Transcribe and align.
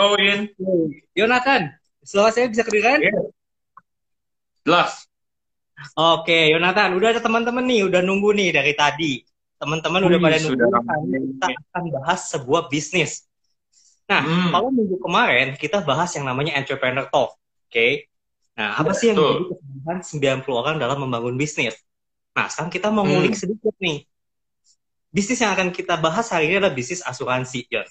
Halo, 0.00 0.16
Win. 0.16 0.48
Yonatan, 1.12 1.76
suara 2.00 2.32
saya 2.32 2.48
bisa 2.48 2.64
kedengeran? 2.64 3.04
Iya. 3.04 3.20
Jelas. 4.64 5.04
Oke, 5.92 6.48
Yonatan, 6.56 6.96
udah 6.96 7.12
ada 7.12 7.20
teman-teman 7.20 7.60
nih, 7.68 7.84
udah 7.84 8.00
nunggu 8.00 8.32
nih 8.32 8.48
dari 8.48 8.72
tadi. 8.72 9.20
Teman-teman 9.60 10.00
udah 10.08 10.16
pada 10.16 10.40
nunggu, 10.40 10.56
kita 11.36 11.46
akan 11.52 11.84
bahas 12.00 12.32
sebuah 12.32 12.72
bisnis. 12.72 13.28
Nah, 14.08 14.24
Hmm. 14.24 14.48
kalau 14.56 14.72
minggu 14.72 14.96
kemarin 15.04 15.52
kita 15.60 15.84
bahas 15.84 16.08
yang 16.16 16.24
namanya 16.24 16.56
entrepreneur 16.56 17.04
talk, 17.12 17.36
oke? 17.68 17.88
Nah, 18.56 18.80
apa 18.80 18.96
sih 18.96 19.12
yang 19.12 19.20
menjadi 19.20 19.52
kesempatan 19.52 19.98
90 20.00 20.56
orang 20.56 20.80
dalam 20.80 20.96
membangun 20.96 21.36
bisnis? 21.36 21.76
Nah, 22.32 22.48
sekarang 22.48 22.72
kita 22.72 22.88
mau 22.88 23.04
Hmm. 23.04 23.20
ngulik 23.20 23.36
sedikit 23.36 23.76
nih. 23.76 24.08
Bisnis 25.12 25.44
yang 25.44 25.52
akan 25.52 25.76
kita 25.76 26.00
bahas 26.00 26.32
hari 26.32 26.48
ini 26.48 26.56
adalah 26.56 26.72
bisnis 26.72 27.04
asuransi, 27.04 27.68
Yon. 27.68 27.84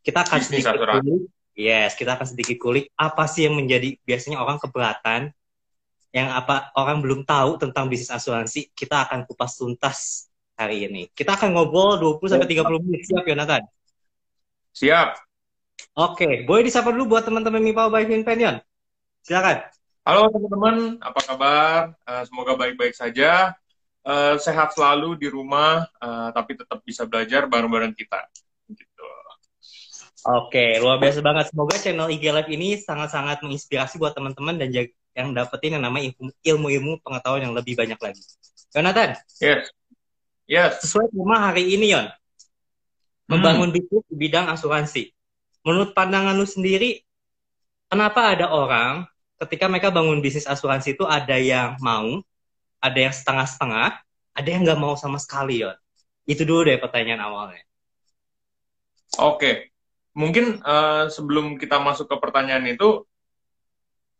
Kita 0.00 0.24
akan 0.24 0.38
Bisnis 0.40 0.64
sedikit 0.64 0.80
asuransi. 0.80 1.04
kulik, 1.04 1.22
yes, 1.52 1.92
kita 1.92 2.10
akan 2.16 2.26
sedikit 2.26 2.56
kulik 2.56 2.86
apa 2.96 3.24
sih 3.28 3.44
yang 3.44 3.54
menjadi 3.60 4.00
biasanya 4.00 4.40
orang 4.40 4.56
keberatan, 4.56 5.20
yang 6.10 6.28
apa 6.32 6.74
orang 6.74 6.98
belum 7.04 7.22
tahu 7.22 7.60
tentang 7.60 7.86
bisnis 7.86 8.10
asuransi, 8.10 8.72
kita 8.74 9.06
akan 9.06 9.28
kupas 9.28 9.54
tuntas 9.54 10.26
hari 10.58 10.88
ini. 10.88 11.06
Kita 11.12 11.38
akan 11.38 11.54
ngobrol 11.54 12.00
20 12.00 12.32
sampai 12.32 12.48
30 12.48 12.82
menit, 12.82 13.02
siap 13.06 13.24
Yonatan? 13.24 13.62
Siap. 14.74 15.08
Oke, 15.96 16.44
boleh 16.44 16.62
disapa 16.66 16.92
dulu 16.92 17.16
buat 17.16 17.24
teman-teman 17.24 17.60
MIPA 17.60 17.84
by 17.88 18.04
Finpen, 18.08 18.38
Yon? 18.38 18.56
Silakan. 19.24 19.68
Halo 20.00 20.32
teman-teman, 20.32 20.76
apa 21.00 21.20
kabar? 21.22 21.78
Eh, 22.08 22.24
semoga 22.24 22.56
baik-baik 22.56 22.96
saja. 22.96 23.52
Eh, 24.00 24.34
sehat 24.40 24.72
selalu 24.72 25.14
di 25.20 25.28
rumah, 25.28 25.84
eh, 26.00 26.28
tapi 26.32 26.56
tetap 26.56 26.80
bisa 26.82 27.04
belajar 27.04 27.44
bareng-bareng 27.46 27.92
kita. 27.92 28.26
Oke, 30.20 30.76
luar 30.76 31.00
biasa 31.00 31.24
banget. 31.24 31.48
Semoga 31.48 31.80
channel 31.80 32.12
IG 32.12 32.24
Live 32.28 32.50
ini 32.52 32.76
sangat-sangat 32.76 33.40
menginspirasi 33.40 33.96
buat 33.96 34.12
teman-teman 34.12 34.60
dan 34.60 34.68
yang 35.16 35.32
dapetin 35.32 35.80
yang 35.80 35.84
namanya 35.84 36.12
ilmu- 36.12 36.36
ilmu-ilmu 36.44 36.92
pengetahuan 37.00 37.48
yang 37.48 37.54
lebih 37.56 37.72
banyak 37.72 37.96
lagi. 37.96 38.22
Yonatan, 38.76 39.16
Yes. 39.40 39.72
Yes. 40.44 40.72
sesuai 40.84 41.08
tema 41.10 41.50
hari 41.50 41.72
ini, 41.72 41.96
Yon. 41.96 42.06
Membangun 43.30 43.70
bisnis 43.70 44.04
di 44.10 44.16
bidang 44.18 44.50
asuransi. 44.50 45.08
Menurut 45.62 45.94
pandangan 45.94 46.34
lu 46.36 46.44
sendiri, 46.44 47.00
kenapa 47.88 48.34
ada 48.34 48.50
orang 48.50 49.06
ketika 49.40 49.70
mereka 49.70 49.88
bangun 49.88 50.20
bisnis 50.20 50.44
asuransi 50.44 50.98
itu 50.98 51.06
ada 51.08 51.38
yang 51.40 51.80
mau, 51.80 52.20
ada 52.82 52.98
yang 52.98 53.14
setengah-setengah, 53.14 53.88
ada 54.36 54.48
yang 54.48 54.62
nggak 54.66 54.80
mau 54.80 54.94
sama 55.00 55.16
sekali, 55.16 55.64
Yon? 55.64 55.76
Itu 56.28 56.44
dulu 56.44 56.68
deh 56.68 56.76
pertanyaan 56.76 57.24
awalnya. 57.24 57.64
Oke. 59.18 59.69
Mungkin 60.20 60.60
eh, 60.60 61.04
sebelum 61.08 61.56
kita 61.56 61.80
masuk 61.80 62.04
ke 62.12 62.16
pertanyaan 62.20 62.68
itu, 62.68 63.08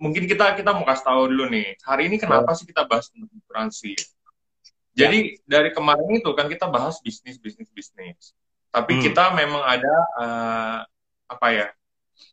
mungkin 0.01 0.25
kita 0.25 0.57
kita 0.57 0.73
mau 0.73 0.89
kasih 0.89 1.05
tahu 1.05 1.29
dulu 1.29 1.45
nih. 1.53 1.77
Hari 1.85 2.09
ini 2.09 2.17
kenapa 2.17 2.57
sih 2.57 2.65
kita 2.65 2.89
bahas 2.89 3.13
tentang 3.13 3.29
asuransi? 3.37 3.93
Jadi 4.97 5.39
dari 5.45 5.71
kemarin 5.77 6.09
itu 6.19 6.33
kan 6.33 6.49
kita 6.49 6.67
bahas 6.73 6.99
bisnis 7.05 7.37
bisnis 7.37 7.69
bisnis. 7.69 8.33
Tapi 8.73 8.97
Hmm. 8.97 9.03
kita 9.05 9.25
memang 9.37 9.61
ada 9.61 9.95
eh, 10.25 10.79
apa 11.29 11.47
ya? 11.53 11.69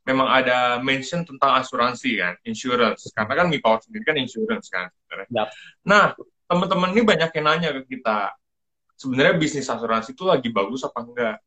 Memang 0.04 0.28
ada 0.28 0.84
mention 0.84 1.24
tentang 1.24 1.64
asuransi 1.64 2.20
kan, 2.20 2.34
insurance. 2.44 3.08
Karena 3.16 3.34
kan 3.40 3.48
Mipower 3.48 3.80
sendiri 3.80 4.04
kan 4.04 4.20
insurance 4.20 4.68
kan. 4.68 4.92
Yap. 5.32 5.48
Nah, 5.88 6.12
teman-teman 6.48 6.92
ini 6.92 7.08
banyak 7.08 7.32
yang 7.32 7.46
nanya 7.48 7.70
ke 7.72 7.96
kita, 7.96 8.36
sebenarnya 9.00 9.40
bisnis 9.40 9.68
asuransi 9.72 10.12
itu 10.12 10.28
lagi 10.28 10.52
bagus 10.52 10.84
apa 10.84 11.00
enggak? 11.08 11.38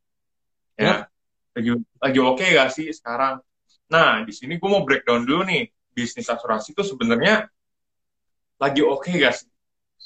Ya, 0.73 1.05
Yap. 1.05 1.10
Lagi 1.51 1.69
lagi 1.99 2.19
oke 2.19 2.45
gak 2.45 2.69
sih 2.71 2.87
sekarang? 2.95 3.43
Nah, 3.91 4.23
di 4.23 4.31
sini 4.31 4.55
gue 4.55 4.69
mau 4.71 4.87
breakdown 4.87 5.27
dulu 5.27 5.43
nih, 5.43 5.67
bisnis 5.91 6.31
asuransi 6.31 6.71
itu 6.71 6.83
sebenarnya 6.87 7.47
lagi 8.61 8.81
oke 8.85 9.09
gak 9.11 9.35
sih? 9.35 9.49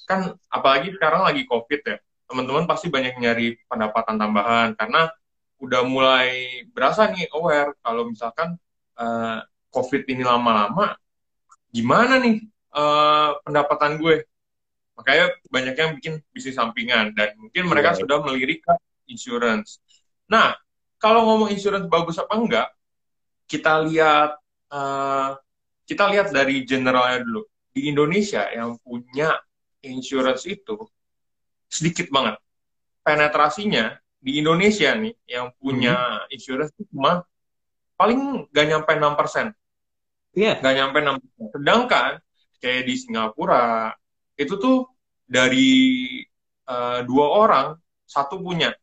Kan 0.10 0.34
apalagi 0.50 0.94
sekarang 0.98 1.22
lagi 1.26 1.46
COVID 1.46 1.82
ya, 1.86 1.98
teman-teman 2.26 2.66
pasti 2.66 2.90
banyak 2.90 3.14
nyari 3.22 3.58
pendapatan 3.70 4.16
tambahan 4.18 4.70
karena 4.74 5.10
udah 5.62 5.82
mulai 5.88 6.30
berasa 6.74 7.08
nih 7.10 7.30
aware 7.32 7.78
kalau 7.80 8.10
misalkan 8.10 8.58
eh, 9.00 9.40
COVID 9.72 10.04
ini 10.10 10.24
lama-lama, 10.26 10.98
gimana 11.70 12.18
nih 12.18 12.42
eh, 12.74 13.30
pendapatan 13.46 14.02
gue? 14.02 14.26
Makanya 14.96 15.26
banyak 15.52 15.76
yang 15.76 15.92
bikin 16.00 16.14
bisnis 16.32 16.56
sampingan 16.56 17.12
dan 17.14 17.36
mungkin 17.36 17.68
mereka 17.68 17.92
Iya. 17.94 18.00
sudah 18.02 18.18
melirik 18.24 18.64
ke 18.64 18.74
insurance. 19.12 19.84
Nah, 20.32 20.56
kalau 21.06 21.22
ngomong 21.22 21.54
insurance 21.54 21.86
bagus 21.86 22.18
apa 22.18 22.34
enggak, 22.34 22.68
kita 23.46 23.86
lihat 23.86 24.42
eh, 24.74 25.30
kita 25.86 26.10
lihat 26.10 26.34
dari 26.34 26.66
generalnya 26.66 27.22
dulu. 27.22 27.46
Di 27.70 27.94
Indonesia 27.94 28.50
yang 28.50 28.82
punya 28.82 29.38
insurance 29.86 30.50
itu 30.50 30.82
sedikit 31.70 32.10
banget. 32.10 32.42
Penetrasinya 33.06 34.02
di 34.18 34.42
Indonesia 34.42 34.98
nih 34.98 35.14
yang 35.30 35.54
punya 35.62 36.26
insurance 36.34 36.74
itu 36.74 36.90
cuma 36.90 37.22
paling 37.94 38.50
gak 38.50 38.66
nyampe 38.66 38.92
6%. 38.98 39.54
Iya. 40.34 40.58
Gak 40.58 40.74
nyampe 40.74 40.98
6%. 41.06 41.54
Sedangkan 41.54 42.18
kayak 42.58 42.82
di 42.90 42.96
Singapura 42.98 43.94
itu 44.42 44.58
tuh 44.58 44.90
dari 45.30 45.70
eh, 46.66 47.00
dua 47.06 47.26
orang 47.30 47.68
satu 48.10 48.42
punya. 48.42 48.74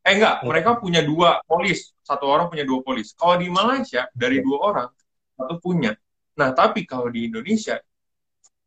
Eh 0.00 0.16
enggak, 0.16 0.34
mereka 0.48 0.70
punya 0.80 1.00
dua 1.04 1.44
polis. 1.44 1.92
Satu 2.00 2.24
orang 2.28 2.48
punya 2.48 2.64
dua 2.64 2.80
polis. 2.80 3.12
Kalau 3.12 3.36
di 3.36 3.48
Malaysia 3.52 4.08
dari 4.16 4.40
dua 4.40 4.58
orang 4.72 4.88
satu 5.36 5.54
punya. 5.60 5.92
Nah, 6.40 6.50
tapi 6.56 6.84
kalau 6.88 7.08
di 7.12 7.28
Indonesia 7.28 7.76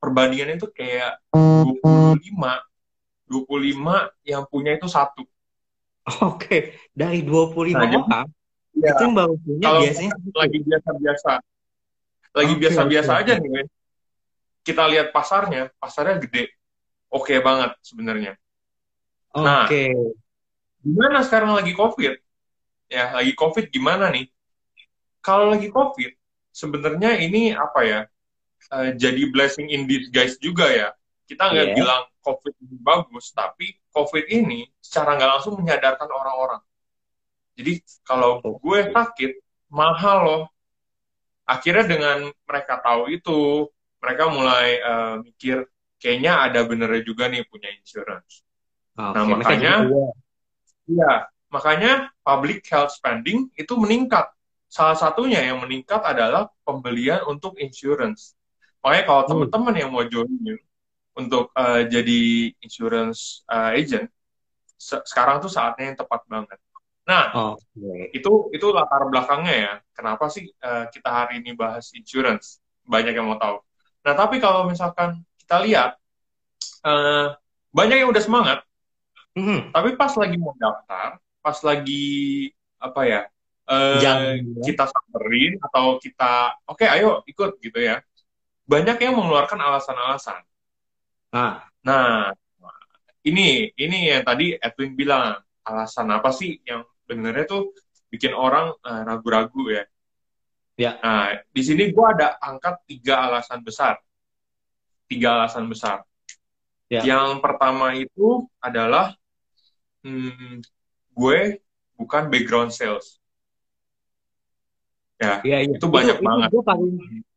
perbandingannya 0.02 0.56
itu 0.62 0.70
kayak 0.74 1.18
25 1.34 2.54
25 3.30 3.98
yang 4.28 4.44
punya 4.52 4.78
itu 4.78 4.88
satu. 4.90 5.24
Oke, 6.28 6.76
dari 6.92 7.24
25 7.24 7.88
Nah, 7.88 8.04
orang, 8.04 8.28
Iya. 8.76 8.92
itu 8.92 9.02
yang 9.06 9.16
baru 9.16 9.36
punya 9.40 9.68
Kalau 9.70 9.80
biasanya 9.82 10.12
lagi 10.36 10.58
biasa-biasa. 10.68 11.32
Lagi 12.34 12.54
biasa-biasa 12.62 13.12
oke, 13.14 13.22
aja 13.24 13.34
oke. 13.38 13.42
nih. 13.42 13.66
Kita 14.64 14.84
lihat 14.92 15.08
pasarnya, 15.16 15.72
pasarnya 15.82 16.16
gede. 16.24 16.44
Oke 17.14 17.36
banget 17.44 17.72
sebenarnya. 17.84 18.34
Nah, 19.36 19.68
Oke. 19.68 19.84
Gimana 20.84 21.24
sekarang 21.24 21.56
lagi 21.56 21.72
COVID? 21.72 22.14
Ya, 22.92 23.16
lagi 23.16 23.34
COVID 23.34 23.72
gimana 23.72 24.12
nih? 24.12 24.28
Kalau 25.24 25.56
lagi 25.56 25.72
COVID, 25.72 26.12
sebenarnya 26.52 27.18
ini 27.24 27.56
apa 27.56 27.82
ya? 27.88 28.02
eh, 28.74 28.96
jadi 28.96 29.28
blessing 29.30 29.70
in 29.70 29.86
disguise 29.86 30.40
juga 30.40 30.66
ya. 30.72 30.90
Kita 31.28 31.52
nggak 31.52 31.68
Iya. 31.72 31.76
bilang 31.78 32.04
COVID 32.24 32.54
ini 32.64 32.76
bagus, 32.80 33.30
tapi 33.36 33.76
COVID 33.92 34.26
ini 34.32 34.66
secara 34.80 35.20
nggak 35.20 35.30
langsung 35.36 35.60
menyadarkan 35.60 36.10
orang-orang. 36.10 36.64
Jadi 37.60 37.84
kalau 38.08 38.40
gue 38.42 38.80
sakit, 38.90 39.32
mahal 39.70 40.18
loh. 40.26 40.44
Akhirnya 41.44 41.86
dengan 41.86 42.18
mereka 42.48 42.80
tahu 42.80 43.12
itu, 43.12 43.68
mereka 44.00 44.24
mulai 44.32 44.68
eh, 44.80 45.16
mikir, 45.28 45.68
kayaknya 46.00 46.50
ada 46.50 46.64
benernya 46.64 47.04
juga 47.04 47.28
nih 47.30 47.44
punya 47.46 47.70
insurance. 47.78 48.42
Oke, 48.96 49.12
Nah, 49.16 49.24
makanya. 49.38 49.74
Iya, 50.90 51.32
makanya 51.54 51.92
public 52.28 52.68
health 52.68 52.92
spending 52.92 53.48
itu 53.56 53.74
meningkat. 53.80 54.28
Salah 54.68 54.98
satunya 54.98 55.40
yang 55.40 55.62
meningkat 55.64 56.02
adalah 56.04 56.50
pembelian 56.68 57.24
untuk 57.30 57.56
insurance. 57.62 58.36
Makanya 58.84 59.04
kalau 59.08 59.24
Hmm. 59.28 59.48
teman-teman 59.48 59.76
yang 59.80 59.90
mau 59.94 60.04
join 60.04 60.28
untuk 61.18 61.52
eh, 61.56 61.82
jadi 61.92 62.20
insurance 62.66 63.46
eh, 63.52 63.80
agent, 63.80 64.08
se- 64.80 65.04
sekarang 65.08 65.40
tuh 65.44 65.52
saatnya 65.52 65.94
yang 65.94 65.98
tepat 66.00 66.22
banget. 66.30 66.60
Nah, 67.10 67.26
Oke. 67.34 68.10
itu 68.16 68.32
itu 68.56 68.68
latar 68.74 69.04
belakangnya 69.12 69.56
ya. 69.56 69.74
Kenapa 69.98 70.26
sih 70.34 70.46
eh, 70.52 70.86
kita 70.94 71.10
hari 71.10 71.42
ini 71.44 71.54
bahas 71.58 71.92
insurance? 71.98 72.60
Banyak 72.88 73.14
yang 73.18 73.28
mau 73.30 73.40
tahu. 73.42 73.58
Nah, 74.06 74.14
tapi 74.18 74.38
kalau 74.44 74.68
misalkan 74.70 75.22
kita 75.40 75.58
lihat, 75.66 75.92
eh, 76.86 77.28
banyak 77.74 77.98
yang 78.06 78.10
udah 78.14 78.24
semangat, 78.24 78.60
Mhm. 79.34 79.74
tapi 79.74 79.90
pas 79.98 80.14
lagi 80.14 80.38
mau 80.38 80.54
daftar, 80.54 81.18
pas 81.42 81.58
lagi 81.66 82.06
apa 82.78 83.02
ya, 83.08 83.22
ya. 84.04 84.14
kita 84.62 84.86
samperin 84.86 85.58
atau 85.58 85.98
kita, 85.98 86.60
oke 86.70 86.86
ayo 86.86 87.26
ikut 87.26 87.58
gitu 87.64 87.80
ya. 87.82 88.04
Banyak 88.64 88.96
yang 89.02 89.18
mengeluarkan 89.18 89.60
alasan-alasan. 89.60 90.40
Nah, 91.34 91.68
Nah, 91.84 92.32
ini 93.28 93.72
ini 93.76 93.98
yang 94.08 94.24
tadi 94.24 94.56
Edwin 94.56 94.96
bilang, 94.96 95.36
alasan 95.68 96.08
apa 96.12 96.32
sih 96.32 96.64
yang 96.64 96.84
benernya 97.04 97.44
tuh 97.48 97.76
bikin 98.08 98.32
orang 98.32 98.72
eh, 98.84 99.02
ragu-ragu 99.04 99.64
ya. 99.68 99.84
Ya. 100.80 100.98
Nah, 101.04 101.38
di 101.54 101.62
sini 101.62 101.92
gua 101.94 102.16
ada 102.18 102.28
angkat 102.40 102.88
tiga 102.88 103.30
alasan 103.30 103.62
besar. 103.62 104.00
Tiga 105.06 105.44
alasan 105.44 105.68
besar. 105.68 106.08
Ya. 106.88 107.04
Yang 107.04 107.44
pertama 107.44 107.94
itu 107.94 108.48
adalah 108.64 109.14
hmm, 110.04 110.62
gue 111.18 111.40
bukan 112.00 112.24
background 112.32 112.72
sales. 112.74 113.20
Ya, 115.22 115.34
Iya, 115.46 115.58
iya. 115.64 115.76
itu 115.78 115.88
banyak 115.88 116.18
itu, 116.20 116.26
banget. 116.28 116.50
Itu, 116.52 116.60
paling 116.70 116.94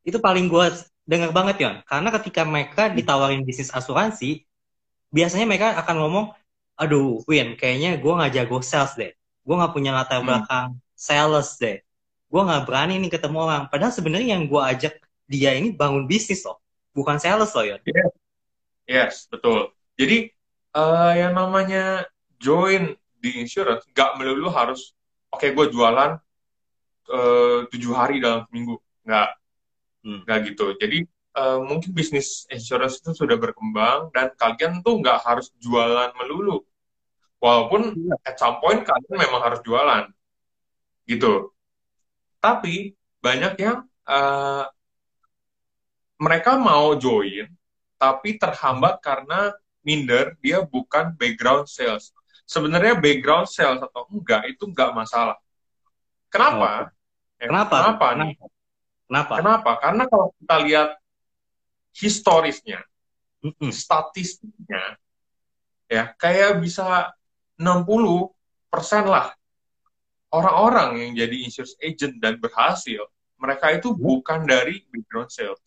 itu 0.08 0.18
paling 0.26 0.44
gue 0.52 0.66
dengar 1.10 1.30
banget 1.36 1.56
ya. 1.64 1.70
Karena 1.86 2.08
ketika 2.18 2.42
mereka 2.46 2.82
ditawarin 2.90 3.42
bisnis 3.46 3.70
asuransi, 3.70 4.42
biasanya 5.16 5.46
mereka 5.50 5.68
akan 5.82 5.96
ngomong, 6.02 6.26
aduh, 6.80 7.22
Win, 7.30 7.56
kayaknya 7.60 7.98
gue 8.02 8.12
nggak 8.18 8.32
jago 8.36 8.58
sales 8.62 8.94
deh. 9.00 9.12
Gue 9.46 9.54
nggak 9.58 9.72
punya 9.76 9.90
latar 9.96 10.20
Hmm. 10.22 10.28
belakang 10.28 10.68
sales 10.96 11.48
deh. 11.62 11.78
Gue 12.32 12.40
nggak 12.46 12.62
berani 12.66 12.94
nih 13.02 13.10
ketemu 13.14 13.38
orang. 13.46 13.62
Padahal 13.72 13.92
sebenarnya 13.94 14.28
yang 14.38 14.44
gue 14.50 14.62
ajak 14.62 14.94
dia 15.26 15.50
ini 15.58 15.74
bangun 15.74 16.06
bisnis 16.10 16.42
loh, 16.46 16.58
bukan 16.94 17.18
sales 17.22 17.50
loh 17.54 17.66
ya. 17.66 17.76
Yes, 18.86 19.26
betul. 19.30 19.74
Jadi 19.98 20.30
eh, 20.76 21.12
yang 21.20 21.32
namanya 21.34 22.06
join 22.40 22.94
di 23.22 23.30
insurance 23.42 23.84
nggak 23.92 24.10
melulu 24.20 24.48
harus 24.52 24.92
oke 25.32 25.46
gue 25.56 25.66
jualan 25.74 26.16
eh, 27.10 27.58
tujuh 27.70 27.92
hari 27.94 28.16
dalam 28.22 28.44
seminggu 28.50 28.76
nggak 29.06 29.28
Hmm. 30.06 30.22
nggak 30.22 30.38
gitu. 30.54 30.66
Jadi 30.78 31.02
eh, 31.36 31.58
mungkin 31.66 31.90
bisnis 31.92 32.46
insurance 32.48 33.02
itu 33.02 33.12
sudah 33.12 33.36
berkembang 33.36 34.08
dan 34.14 34.30
kalian 34.38 34.80
tuh 34.86 35.02
nggak 35.02 35.18
harus 35.26 35.50
jualan 35.60 36.14
melulu. 36.16 36.62
Walaupun 37.42 37.92
Iya. 37.94 38.16
at 38.24 38.36
some 38.40 38.58
point 38.62 38.80
kalian 38.86 39.16
memang 39.18 39.42
harus 39.44 39.60
jualan 39.66 40.06
gitu. 41.10 41.52
Tapi 42.40 42.94
banyak 43.20 43.54
yang 43.60 43.78
eh, 44.06 44.64
mereka 46.16 46.56
mau 46.56 46.96
join 46.96 47.44
tapi 48.00 48.36
terhambat 48.40 49.00
karena 49.04 49.52
minder 49.84 50.36
dia 50.40 50.64
bukan 50.64 51.12
background 51.20 51.68
sales. 51.68 52.15
Sebenarnya 52.46 52.94
background 52.96 53.50
sales 53.50 53.82
atau 53.82 54.06
enggak 54.14 54.46
itu 54.46 54.62
enggak 54.70 54.94
masalah. 54.94 55.36
Kenapa? 56.30 56.94
Ya, 57.42 57.46
Kenapa? 57.50 57.76
Kenapa 57.82 58.06
nih? 58.22 58.32
Kenapa? 59.06 59.34
Kenapa? 59.42 59.70
Karena 59.82 60.02
kalau 60.06 60.26
kita 60.38 60.56
lihat 60.62 60.88
historisnya, 61.96 62.80
Mm-mm. 63.42 63.70
statistiknya, 63.72 64.98
ya 65.90 66.14
kayak 66.18 66.58
bisa 66.62 67.10
60 67.58 68.30
persen 68.70 69.06
lah 69.06 69.32
orang-orang 70.34 70.90
yang 71.02 71.10
jadi 71.16 71.36
insurance 71.46 71.76
agent 71.80 72.18
dan 72.20 72.36
berhasil, 72.38 73.02
mereka 73.40 73.72
itu 73.74 73.94
bukan 73.94 74.44
dari 74.44 74.82
background 74.90 75.30
sales. 75.32 75.60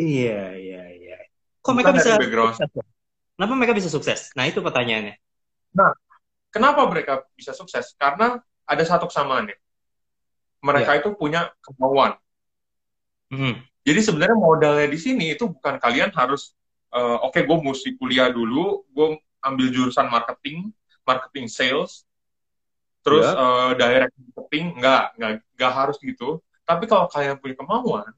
Iya, 0.00 0.56
iya, 0.56 0.80
iya. 0.96 1.16
Kok 1.62 1.72
Bukan 1.72 1.76
mereka 1.76 1.90
bisa 1.98 2.10
background. 2.18 2.54
sukses? 2.56 2.70
Kenapa 3.36 3.52
mereka 3.58 3.74
bisa 3.74 3.88
sukses? 3.90 4.20
Nah, 4.36 4.44
itu 4.48 4.58
pertanyaannya. 4.62 5.14
Kenapa 6.52 6.84
mereka 6.84 7.24
bisa 7.32 7.56
sukses? 7.56 7.96
Karena 7.96 8.36
ada 8.68 8.84
satu 8.84 9.08
kesamaannya. 9.08 9.56
Mereka 10.62 11.02
itu 11.02 11.10
punya 11.16 11.50
kemauan. 11.64 12.14
Mhm. 13.32 13.64
Jadi 13.82 14.00
sebenarnya 14.04 14.38
modalnya 14.38 14.86
di 14.86 15.00
sini 15.00 15.34
itu 15.34 15.50
bukan 15.50 15.80
kalian 15.82 16.14
harus, 16.14 16.54
eh, 16.94 17.18
oke 17.24 17.40
gue 17.42 17.58
mesti 17.58 17.98
kuliah 17.98 18.30
dulu, 18.30 18.86
gue 18.94 19.18
ambil 19.42 19.66
jurusan 19.74 20.06
marketing, 20.06 20.70
marketing 21.02 21.50
sales, 21.50 22.06
terus 23.02 23.26
Ya. 23.26 23.34
eh, 23.34 23.70
direct 23.74 24.14
marketing, 24.14 24.78
nggak, 24.78 25.04
nggak, 25.18 25.32
nggak 25.58 25.72
harus 25.74 25.96
gitu. 25.98 26.38
Tapi 26.62 26.86
kalau 26.86 27.10
kalian 27.10 27.42
punya 27.42 27.58
kemauan, 27.58 28.12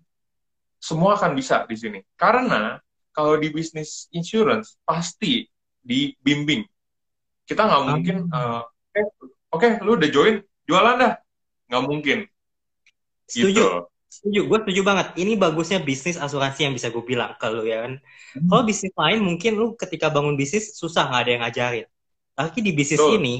semua 0.76 1.16
akan 1.16 1.32
bisa 1.32 1.64
di 1.64 1.80
sini. 1.80 2.04
Karena 2.12 2.76
kalau 3.14 3.40
di 3.40 3.48
bisnis 3.48 4.10
insurance 4.12 4.76
pasti 4.84 5.48
dibimbing. 5.80 6.68
Kita 7.44 7.62
nggak 7.68 7.82
mungkin, 7.84 8.16
eh, 8.32 8.60
oke, 8.64 9.00
oke, 9.52 9.68
lu 9.84 9.90
udah 10.00 10.10
join, 10.10 10.34
jualan 10.64 10.96
dah, 10.96 11.12
nggak 11.68 11.84
mungkin. 11.84 12.18
Setuju. 13.28 13.52
Gitu. 13.52 13.66
Setuju, 14.14 14.40
gue 14.46 14.58
setuju 14.62 14.80
banget. 14.86 15.06
Ini 15.18 15.34
bagusnya 15.34 15.82
bisnis 15.82 16.14
asuransi 16.14 16.70
yang 16.70 16.74
bisa 16.78 16.86
gue 16.86 17.02
bilang 17.02 17.34
ke 17.34 17.50
lu 17.50 17.66
ya 17.66 17.82
kan. 17.82 17.98
Hmm. 17.98 18.46
Kalau 18.46 18.62
bisnis 18.62 18.94
lain 18.94 19.18
mungkin 19.26 19.58
lu 19.58 19.74
ketika 19.74 20.06
bangun 20.06 20.38
bisnis 20.38 20.70
susah 20.78 21.10
nggak 21.10 21.20
ada 21.26 21.30
yang 21.34 21.42
ngajarin. 21.42 21.86
Tapi 22.38 22.58
di 22.62 22.70
bisnis 22.70 23.02
Betul. 23.02 23.18
ini, 23.18 23.34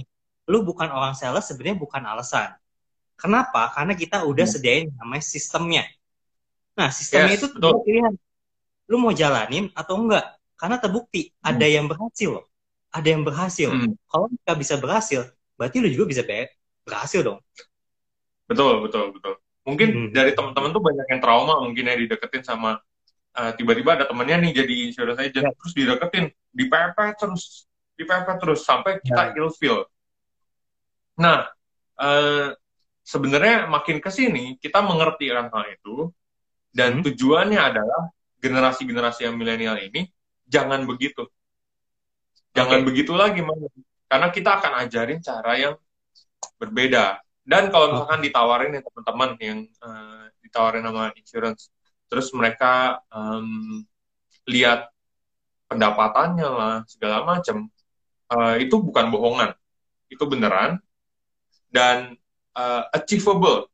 lu 0.50 0.66
bukan 0.66 0.90
orang 0.90 1.14
sales 1.14 1.46
sebenarnya 1.46 1.78
bukan 1.78 2.02
alasan. 2.02 2.58
Kenapa? 3.14 3.70
Karena 3.70 3.94
kita 3.94 4.26
udah 4.26 4.42
Hmm. 4.42 4.54
sediain 4.58 4.86
namanya 4.98 5.22
sistemnya. 5.22 5.86
Nah, 6.74 6.90
sistemnya 6.90 7.38
Yes, 7.38 7.46
itu 7.46 7.54
pilihan. 7.86 8.14
Lu 8.90 8.98
mau 8.98 9.14
jalanin 9.14 9.70
atau 9.78 9.94
enggak? 9.94 10.26
Karena 10.58 10.82
terbukti 10.82 11.30
ada 11.38 11.66
yang 11.70 11.86
berhasil 11.86 12.34
loh. 12.34 12.50
Ada 12.94 13.08
yang 13.10 13.26
berhasil. 13.26 13.74
Hmm. 13.74 13.98
Kalau 14.06 14.30
kita 14.30 14.52
bisa 14.54 14.74
berhasil, 14.78 15.20
berarti 15.58 15.82
lu 15.82 15.90
juga 15.90 16.06
bisa 16.14 16.22
be- 16.22 16.54
berhasil 16.86 17.26
dong. 17.26 17.42
Betul, 18.46 18.86
betul, 18.86 19.10
betul. 19.10 19.34
Mungkin 19.66 19.88
Hmm. 19.90 20.08
dari 20.14 20.30
teman-teman 20.36 20.70
tuh 20.70 20.82
banyak 20.84 21.06
yang 21.10 21.20
trauma 21.24 21.58
mungkin 21.58 21.90
ya 21.90 21.96
dideketin 21.98 22.46
sama 22.46 22.78
eh, 23.34 23.50
tiba-tiba 23.58 23.98
ada 23.98 24.06
temennya 24.06 24.38
nih 24.46 24.62
jadi 24.62 24.74
insurance 24.94 25.18
agent 25.18 25.42
Ya. 25.42 25.50
terus 25.58 25.74
dideketin, 25.74 26.24
dipepet 26.54 27.18
terus, 27.18 27.66
dipepet 27.98 28.38
terus 28.38 28.62
sampai 28.62 29.02
kita 29.02 29.34
ilfeel. 29.34 29.90
Nah, 31.18 31.50
eh, 31.98 32.54
sebenarnya 33.02 33.66
makin 33.66 33.98
ke 33.98 34.06
sini 34.14 34.54
kita 34.62 34.78
mengerti 34.86 35.34
akan 35.34 35.50
hal 35.50 35.66
itu 35.66 36.14
dan 36.70 37.02
Hmm. 37.02 37.10
tujuannya 37.10 37.58
adalah 37.58 38.14
generasi-generasi 38.38 39.26
yang 39.26 39.34
milenial 39.34 39.82
ini 39.82 40.06
jangan 40.46 40.86
begitu. 40.86 41.26
Jangan 42.54 42.80
Oke. 42.80 42.86
begitu 42.86 43.12
lagi. 43.12 43.42
Karena 44.06 44.28
kita 44.30 44.62
akan 44.62 44.72
ajarin 44.86 45.18
cara 45.18 45.52
yang 45.58 45.74
berbeda. 46.56 47.18
Dan 47.44 47.68
kalau 47.68 47.92
misalkan 47.92 48.24
ditawarin 48.24 48.72
ya 48.72 48.80
teman-teman 48.80 49.30
yang 49.42 49.58
eh, 49.68 50.24
ditawarin 50.40 50.86
sama 50.86 51.12
insurance, 51.18 51.68
terus 52.08 52.32
mereka 52.32 53.04
em, 53.12 53.84
lihat 54.48 54.88
pendapatannya 55.68 56.48
lah 56.48 56.76
segala 56.88 57.26
macam, 57.26 57.68
eh, 58.32 58.54
itu 58.64 58.80
bukan 58.80 59.12
bohongan, 59.12 59.50
itu 60.08 60.24
beneran 60.24 60.80
dan 61.68 62.16
eh, 62.56 62.82
achievable, 62.96 63.68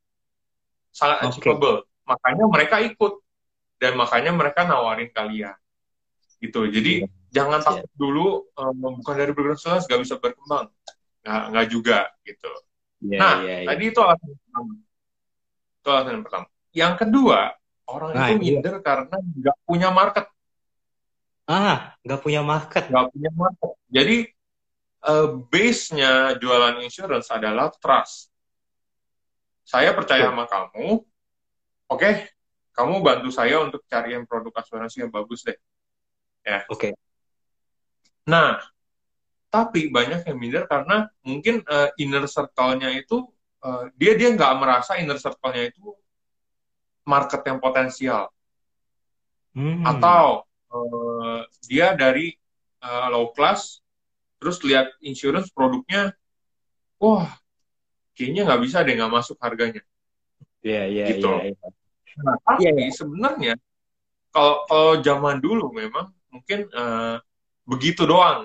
sangat 0.91 1.29
Oke. 1.29 1.39
achievable. 1.39 1.87
Makanya 2.09 2.45
mereka 2.51 2.83
ikut 2.83 3.23
dan 3.79 3.95
makanya 3.95 4.35
mereka 4.35 4.67
nawarin 4.67 5.15
kalian, 5.15 5.55
gitu. 6.43 6.67
Jadi 6.67 7.07
jangan 7.31 7.61
takut 7.63 7.91
dulu 7.95 8.47
em, 8.59 8.75
bukan 9.01 9.15
dari 9.15 9.31
background 9.35 9.61
sales 9.63 9.85
gak 9.87 10.01
bisa 10.03 10.19
berkembang, 10.19 10.67
nggak 11.23 11.43
nggak 11.55 11.67
juga 11.71 11.99
gitu. 12.27 12.51
Iya, 13.01 13.17
Nah, 13.17 13.35
iya, 13.43 13.55
iya. 13.65 13.69
tadi 13.73 13.83
itu 13.89 14.01
alasan 14.03 14.31
pertama. 14.37 14.73
Itu 15.81 15.89
alasan 15.89 16.13
yang 16.13 16.25
pertama. 16.27 16.47
Yang 16.71 16.95
kedua, 17.07 17.39
orang 17.91 18.11
Nah, 18.15 18.27
itu 18.29 18.35
iya. 18.35 18.41
minder 18.43 18.75
karena 18.85 19.17
nggak 19.17 19.57
punya 19.67 19.89
market, 19.91 20.27
Ah, 21.51 21.99
nggak 22.07 22.21
punya 22.23 22.43
market. 22.47 22.85
nggak 22.87 23.07
punya 23.11 23.31
market. 23.35 23.71
Jadi 23.91 24.17
eh, 25.01 25.29
base-nya 25.49 26.37
jualan 26.37 26.77
insurance 26.85 27.33
adalah 27.33 27.73
trust. 27.81 28.29
Saya 29.65 29.95
percaya 29.95 30.27
Betul. 30.29 30.35
sama 30.35 30.45
kamu, 30.51 30.87
oke, 31.95 32.11
kamu 32.75 32.95
bantu 33.07 33.29
saya 33.31 33.63
untuk 33.63 33.81
cariin 33.87 34.27
produk 34.27 34.51
asuransi 34.61 35.07
yang 35.07 35.13
bagus 35.15 35.47
deh. 35.47 35.57
Oke. 36.69 36.91
Nah, 38.31 38.51
tapi 39.55 39.81
banyak 39.97 40.21
yang 40.29 40.39
minder 40.43 40.65
karena 40.73 40.97
mungkin 41.27 41.55
eh, 41.67 41.91
inner 42.03 42.25
circle-nya 42.35 42.89
itu 43.01 43.17
eh, 43.67 43.85
dia 43.99 44.13
dia 44.19 44.29
nggak 44.37 44.53
merasa 44.63 44.93
inner 45.03 45.19
circle-nya 45.19 45.63
itu 45.71 45.83
market 47.13 47.43
yang 47.49 47.59
potensial 47.59 48.31
Hmm. 49.51 49.83
atau 49.83 50.47
eh, 50.71 51.41
dia 51.67 51.91
dari 51.99 52.31
eh, 52.87 53.07
low 53.11 53.35
class 53.35 53.83
terus 54.39 54.63
lihat 54.63 54.87
insurance 55.03 55.51
produknya 55.51 56.15
wah 57.03 57.27
kayaknya 58.15 58.47
nggak 58.47 58.63
bisa 58.63 58.79
deh 58.87 58.95
nggak 58.95 59.11
masuk 59.13 59.37
harganya 59.43 59.83
Iya, 60.63 60.83
iya, 60.93 61.05
gitu. 61.11 61.29
iya. 61.29 61.57
iya. 61.57 61.69
Nah, 62.21 62.37
tapi 62.47 62.69
Iya, 62.69 62.71
iya. 62.79 62.93
sebenarnya 62.95 63.53
kalau 64.31 64.55
kalau 64.71 64.93
zaman 65.03 65.37
dulu 65.43 65.75
memang 65.75 66.07
mungkin 66.31 66.71
eh, 66.71 67.17
begitu 67.71 68.03
doang, 68.05 68.41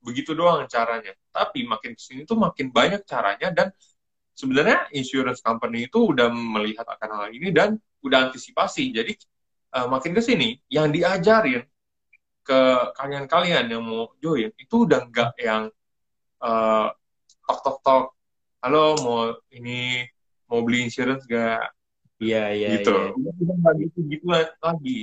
begitu 0.00 0.32
doang 0.32 0.64
caranya. 0.74 1.12
Tapi 1.28 1.68
makin 1.68 1.92
ke 1.96 2.02
sini 2.02 2.20
tuh 2.24 2.40
makin 2.40 2.72
banyak 2.72 3.02
caranya 3.04 3.48
dan 3.52 3.68
sebenarnya 4.32 4.88
insurance 4.96 5.44
company 5.44 5.86
itu 5.88 5.98
udah 6.12 6.28
melihat 6.32 6.86
akan 6.88 7.10
hal 7.18 7.26
ini 7.36 7.48
dan 7.52 7.76
udah 8.00 8.32
antisipasi. 8.32 8.90
Jadi 8.96 9.12
eh, 9.76 9.86
makin 9.92 10.12
ke 10.16 10.22
sini 10.24 10.48
yang 10.72 10.88
diajarin 10.88 11.62
ke 12.42 12.60
kalian-kalian 12.98 13.64
yang 13.70 13.82
mau 13.84 14.10
join 14.18 14.50
itu 14.58 14.74
udah 14.88 15.00
nggak 15.06 15.32
yang 15.38 15.62
eh, 16.42 16.88
tok 17.46 17.58
tok 17.60 17.78
tok, 17.84 18.04
halo 18.64 18.96
mau 19.04 19.20
ini 19.52 20.02
mau 20.48 20.60
beli 20.64 20.88
insurance 20.88 21.24
gak 21.28 21.60
Iya, 22.22 22.42
iya, 22.54 22.68
gitu. 22.78 22.94
iya. 22.94 23.10
Udah 23.18 23.32
udah 23.42 23.54
nggak 23.58 23.74
gitu 23.82 23.98
gitu 24.06 24.26
lagi. 24.30 24.98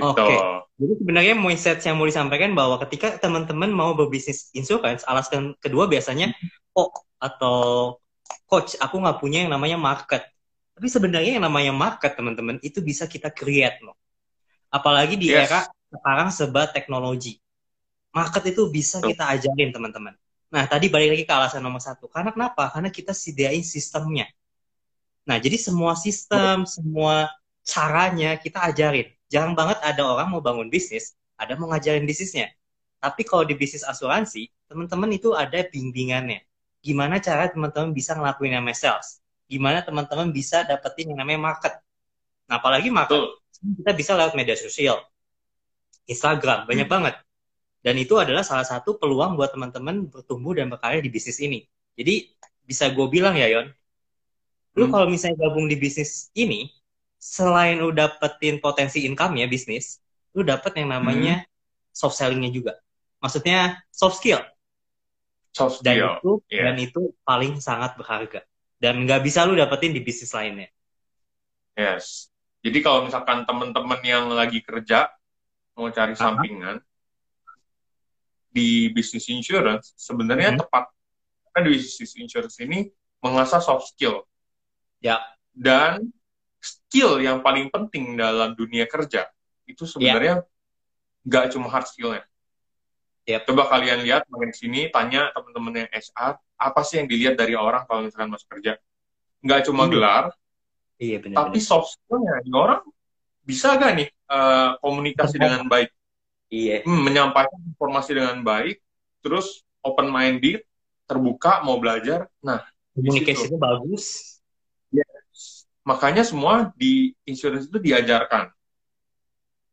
Gitu. 0.00 0.08
Oke. 0.16 0.36
Jadi 0.80 0.92
sebenarnya 1.04 1.34
mindset 1.36 1.78
yang 1.84 2.00
mau 2.00 2.08
disampaikan 2.08 2.56
bahwa 2.56 2.80
ketika 2.88 3.20
teman-teman 3.20 3.68
mau 3.68 3.92
berbisnis 3.92 4.48
insurance, 4.56 5.04
alasan 5.04 5.52
kedua 5.60 5.84
biasanya 5.84 6.32
oh 6.72 6.88
atau 7.20 8.00
coach, 8.48 8.80
aku 8.80 8.96
nggak 8.96 9.20
punya 9.20 9.44
yang 9.44 9.52
namanya 9.52 9.76
market. 9.76 10.24
Tapi 10.72 10.88
sebenarnya 10.88 11.36
yang 11.36 11.44
namanya 11.44 11.76
market, 11.76 12.16
teman-teman, 12.16 12.56
itu 12.64 12.80
bisa 12.80 13.04
kita 13.04 13.28
create 13.28 13.76
loh. 13.84 13.92
Apalagi 14.72 15.20
di 15.20 15.28
Yes. 15.28 15.52
era 15.52 15.60
sekarang 15.92 16.28
serba 16.32 16.64
teknologi. 16.72 17.36
Market 18.16 18.56
itu 18.56 18.72
bisa 18.72 19.04
kita 19.04 19.28
ajarin, 19.36 19.70
teman-teman. 19.70 20.16
Nah, 20.50 20.64
tadi 20.66 20.88
balik 20.88 21.14
lagi 21.14 21.24
ke 21.28 21.32
alasan 21.36 21.62
nomor 21.62 21.78
satu. 21.84 22.08
Karena 22.08 22.32
kenapa? 22.32 22.72
Karena 22.72 22.88
kita 22.90 23.12
sediain 23.14 23.62
sistemnya. 23.62 24.26
Nah, 25.28 25.36
jadi 25.38 25.60
semua 25.60 25.94
sistem, 25.94 26.66
semua 26.66 27.28
caranya 27.62 28.34
kita 28.40 28.64
ajarin. 28.72 29.12
Jarang 29.30 29.54
banget 29.54 29.78
ada 29.80 30.02
orang 30.02 30.28
mau 30.28 30.42
bangun 30.42 30.66
bisnis, 30.66 31.14
ada 31.38 31.54
mau 31.54 31.70
ngajarin 31.70 32.02
bisnisnya. 32.02 32.50
Tapi 33.00 33.22
kalau 33.24 33.46
di 33.46 33.54
bisnis 33.56 33.86
asuransi, 33.86 34.50
teman-teman 34.66 35.08
itu 35.14 35.32
ada 35.32 35.62
bimbingannya. 35.64 36.42
Gimana 36.82 37.22
cara 37.22 37.48
teman-teman 37.48 37.94
bisa 37.94 38.18
ngelakuin 38.18 38.52
yang 38.58 38.66
namanya 38.66 38.76
sales? 38.76 39.22
Gimana 39.46 39.86
teman-teman 39.86 40.34
bisa 40.34 40.66
dapetin 40.66 41.14
yang 41.14 41.22
namanya 41.22 41.40
market? 41.40 41.74
Nah, 42.50 42.58
apalagi 42.58 42.90
market, 42.90 43.16
Betul. 43.16 43.78
kita 43.80 43.90
bisa 43.94 44.12
lewat 44.18 44.34
media 44.34 44.58
sosial. 44.58 44.98
Instagram, 46.10 46.66
banyak 46.66 46.90
Hmm. 46.90 46.94
banget. 46.98 47.14
Dan 47.80 47.96
itu 47.96 48.18
adalah 48.18 48.44
salah 48.44 48.66
satu 48.66 48.98
peluang 49.00 49.38
buat 49.38 49.54
teman-teman 49.54 50.10
bertumbuh 50.10 50.52
dan 50.58 50.68
berkarya 50.68 51.00
di 51.00 51.08
bisnis 51.08 51.38
ini. 51.40 51.64
Jadi, 51.96 52.34
bisa 52.66 52.90
gue 52.92 53.06
bilang 53.08 53.38
ya, 53.38 53.48
Yon, 53.48 53.70
lu 54.76 54.84
Hmm. 54.86 54.92
kalau 54.92 55.06
misalnya 55.08 55.38
gabung 55.46 55.70
di 55.70 55.76
bisnis 55.78 56.28
ini, 56.36 56.68
selain 57.20 57.76
lu 57.76 57.92
dapetin 57.92 58.56
potensi 58.58 59.04
income 59.04 59.36
ya 59.36 59.46
bisnis, 59.46 60.00
lu 60.32 60.40
dapet 60.40 60.72
yang 60.80 60.88
namanya 60.88 61.44
soft 61.92 62.16
selling-nya 62.16 62.48
juga. 62.48 62.72
Maksudnya 63.20 63.84
soft 63.92 64.16
skill. 64.18 64.40
Soft 65.52 65.84
Dan 65.84 66.00
skill. 66.00 66.12
itu 66.16 66.32
Iya. 66.48 66.62
dan 66.64 66.74
itu 66.80 67.00
paling 67.20 67.60
sangat 67.60 67.92
berharga. 68.00 68.40
Dan 68.80 69.04
nggak 69.04 69.20
bisa 69.20 69.44
lu 69.44 69.52
dapetin 69.52 69.92
di 69.92 70.00
bisnis 70.00 70.32
lainnya. 70.32 70.72
Yes. 71.76 72.32
Jadi 72.64 72.80
kalau 72.80 73.04
misalkan 73.04 73.44
teman-teman 73.44 74.00
yang 74.00 74.32
lagi 74.32 74.64
kerja 74.64 75.12
mau 75.76 75.92
cari 75.92 76.16
Aha. 76.16 76.20
sampingan 76.20 76.76
di 78.50 78.90
bisnis 78.90 79.28
insurance, 79.28 79.92
sebenarnya 79.94 80.56
Mhm. 80.56 80.60
tepat 80.64 80.88
karena 81.50 81.68
di 81.68 81.70
bisnis 81.78 82.12
insurance 82.16 82.56
ini 82.58 82.88
mengasah 83.20 83.60
soft 83.60 83.92
skill. 83.92 84.24
Ya. 84.98 85.20
Dan 85.52 86.08
skill 86.60 87.18
yang 87.18 87.40
paling 87.40 87.72
penting 87.72 88.14
dalam 88.16 88.52
dunia 88.54 88.84
kerja 88.84 89.26
itu 89.64 89.88
sebenarnya 89.88 90.44
nggak 91.24 91.44
cuma 91.56 91.68
hard 91.68 91.86
skill-nya. 91.88 92.24
Yep. 93.28 93.46
Coba 93.48 93.68
kalian 93.68 94.02
lihat 94.04 94.24
makin 94.32 94.50
sini 94.52 94.88
tanya 94.90 95.28
teman-teman 95.36 95.84
yang 95.86 95.90
HR 95.92 96.32
apa 96.60 96.80
sih 96.84 97.00
yang 97.00 97.08
dilihat 97.08 97.34
dari 97.36 97.54
orang 97.56 97.84
kalau 97.88 98.04
misalkan 98.04 98.32
masuk 98.32 98.48
kerja? 98.58 98.76
Nggak 99.44 99.68
cuma 99.68 99.86
Hmm. 99.86 99.92
gelar, 99.92 100.24
Iya 101.00 101.16
benar. 101.20 101.48
tapi 101.48 101.58
soft 101.60 101.96
skill-nya 101.96 102.44
ini 102.44 102.52
orang 102.52 102.80
bisa 103.40 103.74
gak 103.76 103.92
nih 103.96 104.08
eh, 104.10 104.70
komunikasi 104.78 105.36
dengan 105.40 105.66
baik, 105.66 105.90
Iya. 106.50 106.82
Hmm, 106.82 107.02
menyampaikan 107.06 107.58
informasi 107.66 108.10
dengan 108.14 108.42
baik, 108.42 108.82
terus 109.22 109.62
open 109.86 110.10
minded, 110.10 110.66
terbuka 111.06 111.62
mau 111.62 111.78
belajar. 111.78 112.26
Nah, 112.42 112.62
Komunikasinya 112.90 113.58
bagus. 113.58 114.38
Makanya 115.82 116.22
semua 116.22 116.70
di 116.76 117.12
insurance 117.24 117.66
itu 117.66 117.78
diajarkan, 117.80 118.52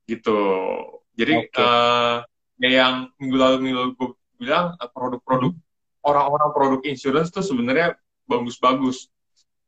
gitu. 0.07 0.39
Jadi 1.17 1.33
Oke. 1.49 1.59
eh, 1.59 2.15
ya 2.63 2.69
yang 2.85 2.95
minggu 3.17 3.37
lalu 3.37 3.55
minggu 3.61 3.77
lalu 3.77 3.91
gue 3.97 4.09
bilang 4.37 4.77
eh, 4.77 4.89
produk-produk 4.89 5.53
orang-orang 6.05 6.49
produk 6.55 6.81
insurance 6.87 7.29
itu 7.33 7.41
sebenarnya 7.43 7.97
bagus-bagus. 8.29 9.11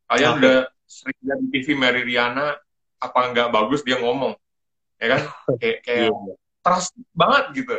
Kalian 0.07 0.37
Oke. 0.37 0.39
udah 0.45 0.57
sering 0.89 1.19
lihat 1.21 1.39
di 1.43 1.47
TV 1.53 1.67
Mary 1.77 2.01
Riana 2.07 2.55
apa 2.99 3.19
nggak 3.31 3.49
bagus 3.51 3.83
dia 3.83 3.99
ngomong, 3.99 4.33
ya 4.97 5.07
kan? 5.17 5.21
Kayak 5.61 5.77
kayak 5.83 6.09
Iya. 6.09 6.33
trust 6.63 6.91
banget 7.15 7.43
gitu. 7.63 7.75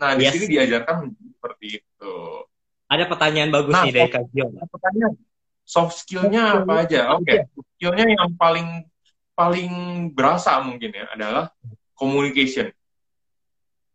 Nah, 0.00 0.16
di 0.16 0.24
Yes. 0.24 0.32
sini 0.36 0.46
diajarkan 0.56 1.12
seperti 1.12 1.66
itu. 1.84 2.14
Ada 2.90 3.04
pertanyaan 3.06 3.50
bagus 3.52 3.72
Nah, 3.76 3.84
nih 3.86 3.92
dari 3.92 4.10
Kak. 4.10 4.24
Nah, 4.32 4.66
pertanyaan, 4.66 5.12
soft 5.70 6.02
skill-nya 6.02 6.66
apa 6.66 6.82
aja? 6.82 7.14
Oke, 7.14 7.46
skill-nya 7.78 8.10
yang 8.10 8.34
paling 8.34 8.90
paling 9.38 9.72
berasa 10.10 10.58
mungkin 10.66 10.90
ya 10.90 11.06
adalah 11.14 11.54
communication. 11.94 12.74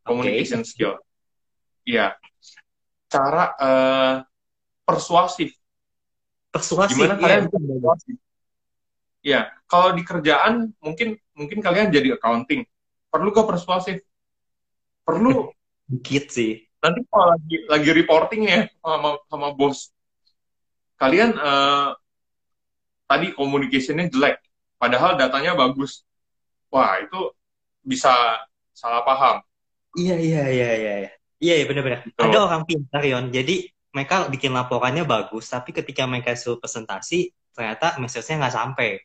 Communication 0.08 0.64
skill. 0.64 0.96
Iya. 1.84 2.16
Cara 3.12 3.52
eh, 3.60 4.16
persuasif. 4.88 5.52
Persuasif. 6.56 6.96
Gimana 6.96 7.20
kalian 7.20 7.52
betul. 7.52 7.62
persuasif? 7.68 8.16
Iya, 9.26 9.50
kalau 9.66 9.98
di 9.98 10.06
kerjaan 10.06 10.70
mungkin 10.80 11.18
mungkin 11.36 11.60
kalian 11.60 11.92
jadi 11.92 12.16
accounting. 12.16 12.64
Perlu 13.12 13.34
gak 13.36 13.50
persuasif? 13.50 14.00
Perlu. 15.04 15.52
Dikit 15.92 16.32
sih. 16.32 16.64
nanti 16.86 17.02
kalau 17.10 17.34
lagi 17.34 17.58
lagi 17.66 17.90
reporting 17.98 18.46
ya 18.46 18.70
sama 18.78 19.18
sama 19.26 19.58
bos 19.58 19.90
kalian 21.02 21.32
eh, 21.36 21.90
tadi 23.06 23.28
communication-nya 23.38 24.10
jelek 24.10 24.42
padahal 24.82 25.16
datanya 25.18 25.54
bagus 25.54 26.02
wah 26.74 26.98
itu 27.02 27.32
bisa 27.86 28.12
salah 28.76 29.02
paham 29.06 29.40
Iya, 29.96 30.16
iya, 30.20 30.44
iya, 30.52 30.70
iya. 30.76 30.94
Iya, 31.00 31.12
iya 31.40 31.54
iya, 31.56 31.66
benar-benar. 31.72 32.04
Gitu. 32.04 32.20
Ada 32.20 32.38
orang 32.44 32.68
pintar, 32.68 33.00
Yon. 33.08 33.32
Jadi, 33.32 33.64
mereka 33.96 34.28
bikin 34.28 34.52
laporannya 34.52 35.08
bagus, 35.08 35.48
tapi 35.48 35.72
ketika 35.72 36.04
mereka 36.04 36.36
suruh 36.36 36.60
presentasi, 36.60 37.32
ternyata 37.56 37.96
message-nya 38.04 38.44
nggak 38.44 38.56
sampai. 38.60 39.00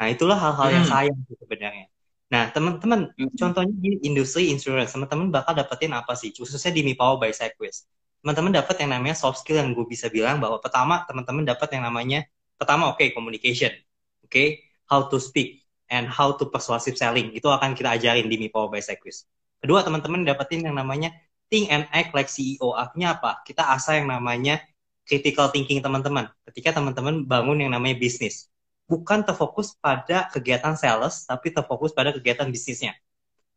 Nah, 0.00 0.08
itulah 0.08 0.40
hal-hal 0.40 0.68
yang 0.80 0.84
Hmm. 0.88 0.92
sayang 0.96 1.18
sih 1.28 1.36
sebenarnya. 1.36 1.86
Nah, 2.32 2.48
teman-teman, 2.56 3.12
contohnya 3.36 3.74
di 3.84 4.00
industri 4.08 4.48
insurance, 4.48 4.96
teman-teman 4.96 5.28
bakal 5.28 5.52
dapetin 5.52 5.92
apa 5.92 6.16
sih? 6.16 6.32
Khususnya 6.32 6.72
di 6.72 6.88
Mipower 6.88 7.20
by 7.20 7.36
Sequest. 7.36 7.84
Teman-teman 8.20 8.52
dapat 8.52 8.76
yang 8.84 8.90
namanya 8.92 9.16
soft 9.16 9.40
skill 9.40 9.60
yang 9.60 9.72
gue 9.72 9.86
bisa 9.88 10.12
bilang 10.12 10.38
bahwa 10.38 10.60
pertama, 10.60 11.04
teman-teman 11.08 11.44
dapat 11.48 11.68
yang 11.72 11.88
namanya, 11.88 12.28
pertama, 12.60 12.92
oke, 12.92 13.00
communication. 13.16 13.72
Oke, 14.20 14.68
how 14.84 15.08
to 15.08 15.16
speak 15.16 15.64
and 15.88 16.06
how 16.06 16.36
to 16.36 16.46
persuasive 16.52 16.94
selling. 17.00 17.32
Itu 17.32 17.48
akan 17.48 17.72
kita 17.72 17.96
ajarin 17.96 18.28
di 18.28 18.36
Mipower 18.36 18.68
by 18.68 18.84
Sequest. 18.84 19.24
Kedua, 19.60 19.80
teman-teman 19.80 20.24
dapetin 20.24 20.64
yang 20.64 20.76
namanya 20.76 21.12
think 21.50 21.68
and 21.68 21.84
act 21.90 22.14
like 22.14 22.30
CEO. 22.30 22.72
Artinya 22.72 23.18
apa? 23.18 23.42
Kita 23.42 23.72
asah 23.74 24.00
yang 24.00 24.08
namanya 24.08 24.62
critical 25.04 25.50
thinking 25.50 25.82
teman-teman. 25.82 26.30
Ketika 26.46 26.78
teman-teman 26.78 27.26
bangun 27.26 27.66
yang 27.66 27.74
namanya 27.74 27.98
bisnis. 27.98 28.46
Bukan 28.86 29.22
terfokus 29.26 29.74
pada 29.78 30.30
kegiatan 30.30 30.74
sales, 30.74 31.26
tapi 31.26 31.50
terfokus 31.50 31.90
pada 31.94 32.14
kegiatan 32.14 32.46
bisnisnya. 32.46 32.94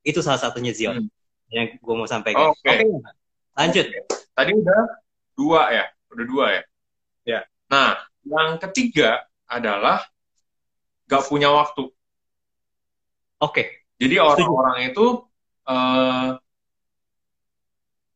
Itu 0.02 0.26
salah 0.26 0.42
satunya 0.42 0.74
Zion. 0.74 1.06
Hmm. 1.06 1.10
Yang 1.54 1.68
gue 1.80 1.96
mau 1.96 2.10
sampaikan. 2.10 2.52
Oke. 2.52 2.82
lanjut. 3.54 3.86
Tadi 4.34 4.52
udah 4.54 4.82
dua 5.34 5.62
ya 5.74 5.86
udah 6.14 6.26
dua 6.28 6.46
ya 6.60 6.64
Ya. 7.24 7.40
nah 7.72 7.96
yang 8.28 8.60
ketiga 8.60 9.24
adalah 9.48 10.04
gak 11.08 11.24
punya 11.32 11.48
waktu 11.54 11.88
Oke. 13.40 13.64
jadi 14.00 14.20
orang-orang 14.20 14.92
itu 14.92 15.06
eh 15.64 16.30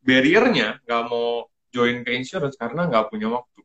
barriernya 0.03 0.79
nggak 0.87 1.03
mau 1.11 1.47
join 1.71 1.99
ke 2.03 2.15
insurance 2.15 2.55
karena 2.55 2.87
nggak 2.87 3.11
punya 3.11 3.27
waktu 3.31 3.59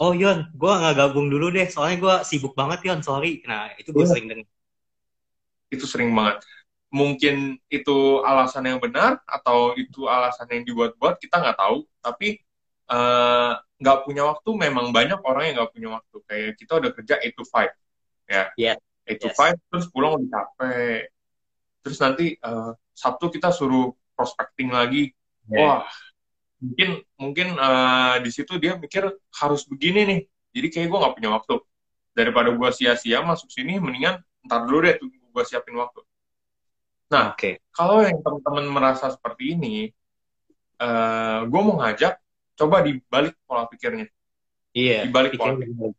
Oh 0.00 0.16
Yon, 0.16 0.48
gue 0.56 0.72
nggak 0.80 0.96
gabung 0.96 1.28
dulu 1.28 1.52
deh. 1.52 1.68
Soalnya 1.68 1.96
gue 2.00 2.14
sibuk 2.24 2.56
banget 2.56 2.88
Yon, 2.88 3.00
sorry. 3.04 3.44
Nah 3.44 3.68
itu 3.76 3.92
gue 3.92 4.00
Iya. 4.02 4.10
sering 4.10 4.26
dengar. 4.26 4.48
itu 5.68 5.84
sering 5.84 6.10
banget. 6.16 6.40
Mungkin 6.88 7.60
itu 7.68 8.24
alasan 8.24 8.64
yang 8.64 8.80
benar 8.80 9.20
atau 9.28 9.76
itu 9.76 10.08
alasan 10.08 10.48
yang 10.48 10.64
dibuat-buat 10.64 11.20
kita 11.20 11.36
nggak 11.36 11.58
tahu. 11.60 11.84
Tapi 12.00 12.28
eh, 12.88 13.52
nggak 13.78 13.98
punya 14.08 14.22
waktu 14.26 14.50
memang 14.56 14.90
banyak 14.90 15.20
orang 15.22 15.52
yang 15.52 15.54
nggak 15.62 15.72
punya 15.72 15.88
waktu. 16.00 16.16
Kayak 16.24 16.50
kita 16.56 16.72
udah 16.80 16.90
kerja 16.96 17.14
8 17.20 17.36
to 17.36 17.44
5 17.44 17.68
ya. 18.28 18.44
Yes. 18.56 18.78
8 19.04 19.20
to 19.20 19.28
Yes. 19.28 19.36
5 19.36 19.70
terus 19.70 19.86
pulang 19.92 20.12
udah 20.16 20.28
capek. 20.32 21.12
Terus 21.84 21.98
nanti 22.00 22.26
eh, 22.36 22.70
Sabtu 22.96 23.26
kita 23.30 23.52
suruh 23.52 23.92
prospecting 24.16 24.72
lagi. 24.72 25.12
Wah, 25.48 25.86
mungkin 26.58 27.00
mungkin 27.20 27.48
eh, 27.54 28.16
di 28.24 28.30
situ 28.32 28.56
dia 28.56 28.80
mikir 28.80 29.06
harus 29.12 29.62
begini 29.68 30.00
nih. 30.08 30.20
Jadi 30.56 30.66
kayak 30.72 30.86
gue 30.88 30.98
nggak 30.98 31.14
punya 31.20 31.30
waktu. 31.36 31.54
Daripada 32.16 32.50
gue 32.50 32.70
sia-sia 32.74 33.22
masuk 33.22 33.46
sini, 33.52 33.78
mendingan 33.78 34.18
ntar 34.42 34.66
dulu 34.66 34.82
deh 34.82 34.98
tuh 34.98 35.06
gue 35.12 35.44
siapin 35.46 35.76
waktu. 35.78 36.02
Nah, 37.08 37.32
Oke. 37.32 37.64
kalau 37.72 38.04
yang 38.04 38.20
teman-teman 38.20 38.66
merasa 38.68 39.08
seperti 39.08 39.56
ini, 39.56 39.88
eh 40.78 41.40
gue 41.48 41.60
mau 41.64 41.80
ngajak, 41.80 42.20
coba 42.58 42.84
dibalik 42.84 43.34
pola 43.48 43.64
pikirnya. 43.64 44.06
Iya. 44.76 45.08
Dibalik 45.08 45.40
pola 45.40 45.56
pikirnya? 45.56 45.96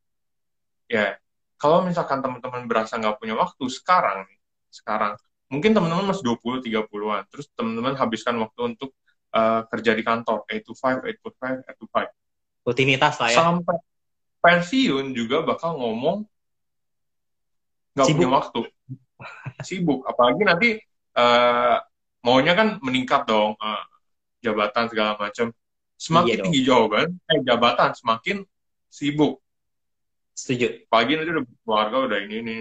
Ya, 0.89 1.17
kalau 1.57 1.85
misalkan 1.85 2.21
teman-teman 2.21 2.65
berasa 2.69 2.97
nggak 2.97 3.17
punya 3.17 3.33
waktu 3.37 3.65
sekarang, 3.69 4.25
sekarang, 4.69 5.17
mungkin 5.49 5.73
teman-teman 5.73 6.13
masih 6.13 6.25
20, 6.25 6.65
30-an, 6.65 7.25
terus 7.29 7.49
teman-teman 7.57 7.93
habiskan 7.97 8.37
waktu 8.41 8.77
untuk 8.77 8.93
eh, 9.33 9.61
kerja 9.69 9.91
di 9.93 10.01
kantor, 10.05 10.45
8 10.45 10.65
to 10.65 10.73
5, 10.73 11.05
8 11.05 11.25
to 11.25 11.29
5, 11.33 11.65
8 11.65 11.81
to 11.81 11.85
5. 11.89 12.09
Rutinitas 12.65 13.17
lah 13.17 13.29
ya. 13.33 13.37
Sampai, 13.37 13.77
pensiun 14.39 15.11
juga 15.11 15.43
bakal 15.43 15.75
ngomong 15.75 16.23
nggak 17.95 18.07
punya 18.15 18.29
waktu 18.31 18.61
sibuk 19.67 20.07
apalagi 20.07 20.43
nanti 20.47 20.69
uh, 21.15 21.77
maunya 22.25 22.53
kan 22.53 22.77
meningkat 22.83 23.25
dong 23.25 23.55
uh, 23.57 23.83
jabatan 24.43 24.87
segala 24.91 25.15
macam 25.15 25.51
semakin 25.99 26.35
iya 26.35 26.43
tinggi 26.43 26.61
jawaban 26.63 27.07
eh 27.27 27.39
jabatan 27.43 27.91
semakin 27.95 28.37
sibuk. 28.87 29.43
Setuju. 30.35 30.87
Pagi 30.87 31.19
nanti 31.19 31.31
udah 31.35 31.45
keluarga 31.63 31.97
udah 32.07 32.19
ini 32.23 32.35
ini 32.39 32.55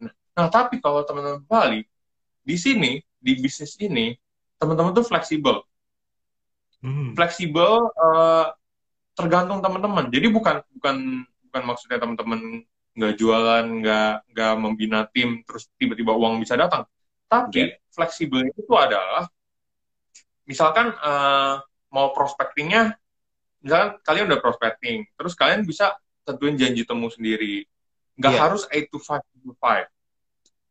nah, 0.00 0.12
nah 0.36 0.46
tapi 0.48 0.80
kalau 0.80 1.04
teman-teman 1.04 1.44
Bali 1.44 1.84
di 2.40 2.56
sini 2.56 2.96
di 3.20 3.32
bisnis 3.36 3.76
ini 3.76 4.16
teman-teman 4.56 4.96
tuh 4.96 5.06
fleksibel. 5.06 5.64
Hmm. 6.80 7.12
fleksibel 7.12 7.92
uh, 7.92 8.48
tergantung 9.12 9.60
teman-teman. 9.60 10.08
Jadi 10.08 10.32
bukan 10.32 10.64
bukan 10.80 10.96
bukan 11.44 11.62
maksudnya 11.68 12.00
teman-teman 12.00 12.64
nggak 12.96 13.14
jualan 13.20 13.64
nggak 13.84 14.12
nggak 14.34 14.52
membina 14.56 15.04
tim 15.12 15.44
terus 15.46 15.68
tiba-tiba 15.76 16.10
uang 16.16 16.42
bisa 16.42 16.58
datang 16.58 16.88
tapi 17.30 17.70
yeah. 17.70 17.78
fleksibel 17.94 18.42
itu 18.50 18.74
adalah 18.74 19.30
misalkan 20.42 20.90
uh, 20.98 21.62
mau 21.94 22.10
prospectingnya 22.10 22.98
misalkan 23.62 24.02
kalian 24.02 24.26
udah 24.26 24.40
prospecting 24.42 25.06
terus 25.14 25.38
kalian 25.38 25.62
bisa 25.62 25.94
tentuin 26.26 26.58
janji 26.58 26.82
temu 26.82 27.06
sendiri. 27.06 27.62
Nggak 28.18 28.34
yeah. 28.34 28.42
harus 28.42 28.62
8 28.66 28.90
to 28.90 28.98
5 28.98 29.22
to 29.46 29.54
5 29.54 29.86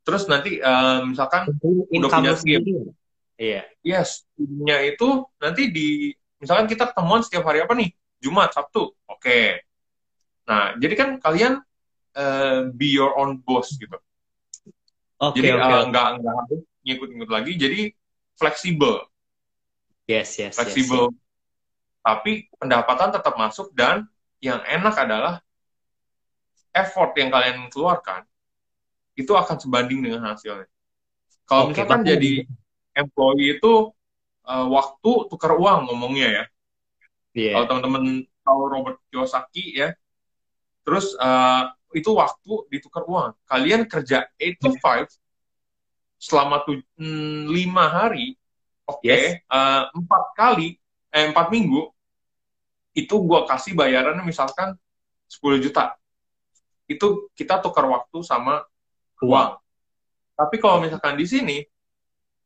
terus 0.03 0.25
nanti 0.25 0.57
uh, 0.59 1.05
misalkan 1.05 1.53
udah 1.61 2.09
punya 2.09 2.33
tim 2.41 2.91
iya. 3.39 3.63
Yes 3.85 4.27
timnya 4.35 4.83
itu 4.83 5.23
nanti 5.39 5.71
di 5.71 6.11
misalkan 6.43 6.67
kita 6.67 6.91
ketemuan 6.91 7.23
setiap 7.23 7.47
hari 7.47 7.63
apa 7.63 7.71
nih? 7.77 7.93
Jumat 8.19 8.51
Sabtu. 8.51 8.91
Oke. 9.07 9.23
Okay. 9.23 9.45
nah 10.49 10.73
jadi 10.75 10.93
kan 10.97 11.09
kalian 11.21 11.61
uh, 12.17 12.67
be 12.73 12.89
your 12.89 13.13
own 13.15 13.37
boss 13.39 13.77
gitu 13.77 13.95
okay, 15.19 15.35
jadi 15.43 15.49
okay. 15.55 15.67
Uh, 15.67 15.83
nggak 15.91 16.07
nggak 16.23 16.35
harus 16.35 16.61
ngikut-ngikut 16.87 17.29
lagi 17.29 17.51
jadi 17.59 17.81
fleksibel 18.39 18.95
yes 20.07 20.39
yes 20.39 20.55
fleksibel 20.55 21.11
yes, 21.11 21.13
yes. 21.13 22.03
tapi 22.03 22.31
pendapatan 22.55 23.09
tetap 23.13 23.35
masuk 23.35 23.69
dan 23.75 24.07
yang 24.39 24.63
enak 24.63 24.95
adalah 24.95 25.43
effort 26.73 27.11
yang 27.19 27.29
kalian 27.29 27.67
keluarkan 27.67 28.23
itu 29.19 29.35
akan 29.35 29.57
sebanding 29.59 29.99
dengan 29.99 30.31
hasilnya. 30.31 30.69
Kalau 31.43 31.67
okay, 31.67 31.83
misalkan 31.83 32.07
jadi 32.07 32.47
employee 32.95 33.59
itu 33.59 33.91
uh, 34.47 34.65
waktu 34.71 35.11
tukar 35.27 35.59
uang 35.59 35.91
ngomongnya 35.91 36.27
ya. 36.29 36.45
Yeah. 37.35 37.53
Kalau 37.59 37.65
teman-teman 37.67 38.23
tahu 38.47 38.59
Robert 38.71 38.97
Kiyosaki 39.11 39.75
ya, 39.75 39.91
terus 40.87 41.11
uh, 41.19 41.67
itu 41.93 42.09
waktu 42.13 42.53
ditukar 42.69 43.05
uang. 43.05 43.33
Kalian 43.49 43.85
kerja 43.89 44.29
8 44.37 44.61
to 44.61 44.69
5 44.77 45.09
selama 46.19 46.61
tuj- 46.67 46.85
mm, 46.99 47.47
lima 47.49 47.85
hari, 47.87 48.35
oke, 48.83 48.99
okay, 48.99 49.39
yes. 49.39 49.47
uh, 49.47 49.87
empat 49.95 50.23
kali, 50.35 50.75
eh, 51.15 51.25
empat 51.31 51.47
minggu, 51.47 51.89
itu 52.91 53.15
gue 53.15 53.39
kasih 53.47 53.73
bayarannya 53.73 54.27
misalkan 54.27 54.75
10 55.31 55.63
juta. 55.63 55.95
Itu 56.89 57.31
kita 57.37 57.63
tukar 57.63 57.87
waktu 57.87 58.19
sama 58.25 58.65
uang. 59.23 59.55
Tapi 60.35 60.55
kalau 60.59 60.83
misalkan 60.83 61.15
di 61.15 61.23
sini, 61.23 61.57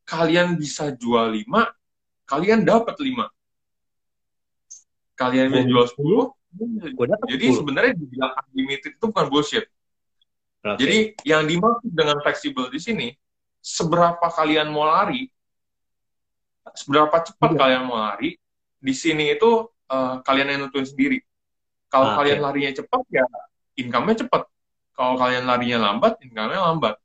kalian 0.06 0.54
bisa 0.60 0.94
jual 0.94 1.34
5, 1.34 1.72
kalian 2.30 2.62
dapat 2.62 2.94
5. 3.02 3.26
Kalian 5.18 5.50
bisa 5.50 5.66
jual 5.66 5.86
10, 5.90 6.43
jadi 7.28 7.46
sebenarnya 7.54 7.94
dibilang 7.98 8.32
unlimited 8.38 8.96
itu 8.96 9.06
bukan 9.10 9.26
bullshit. 9.30 9.66
Okay. 10.64 10.78
Jadi 10.80 10.98
yang 11.28 11.44
dimaksud 11.44 11.92
dengan 11.92 12.18
fleksibel 12.24 12.72
di 12.72 12.80
sini, 12.80 13.08
seberapa 13.60 14.24
kalian 14.32 14.72
mau 14.72 14.88
lari, 14.88 15.28
seberapa 16.72 17.14
cepat 17.20 17.52
yeah. 17.52 17.60
kalian 17.60 17.84
mau 17.84 18.00
lari, 18.00 18.40
di 18.80 18.94
sini 18.96 19.36
itu 19.36 19.68
uh, 19.92 20.24
kalian 20.24 20.56
yang 20.56 20.60
nentuin 20.68 20.88
sendiri. 20.88 21.20
Kalau 21.92 22.16
ah, 22.16 22.16
kalian 22.22 22.40
okay. 22.40 22.46
larinya 22.48 22.72
cepat 22.80 23.02
ya 23.12 23.26
income-nya 23.78 24.26
cepat. 24.26 24.48
Kalau 24.94 25.18
kalian 25.18 25.44
larinya 25.50 25.78
lambat, 25.90 26.22
income-nya 26.22 26.62
lambat. 26.62 26.96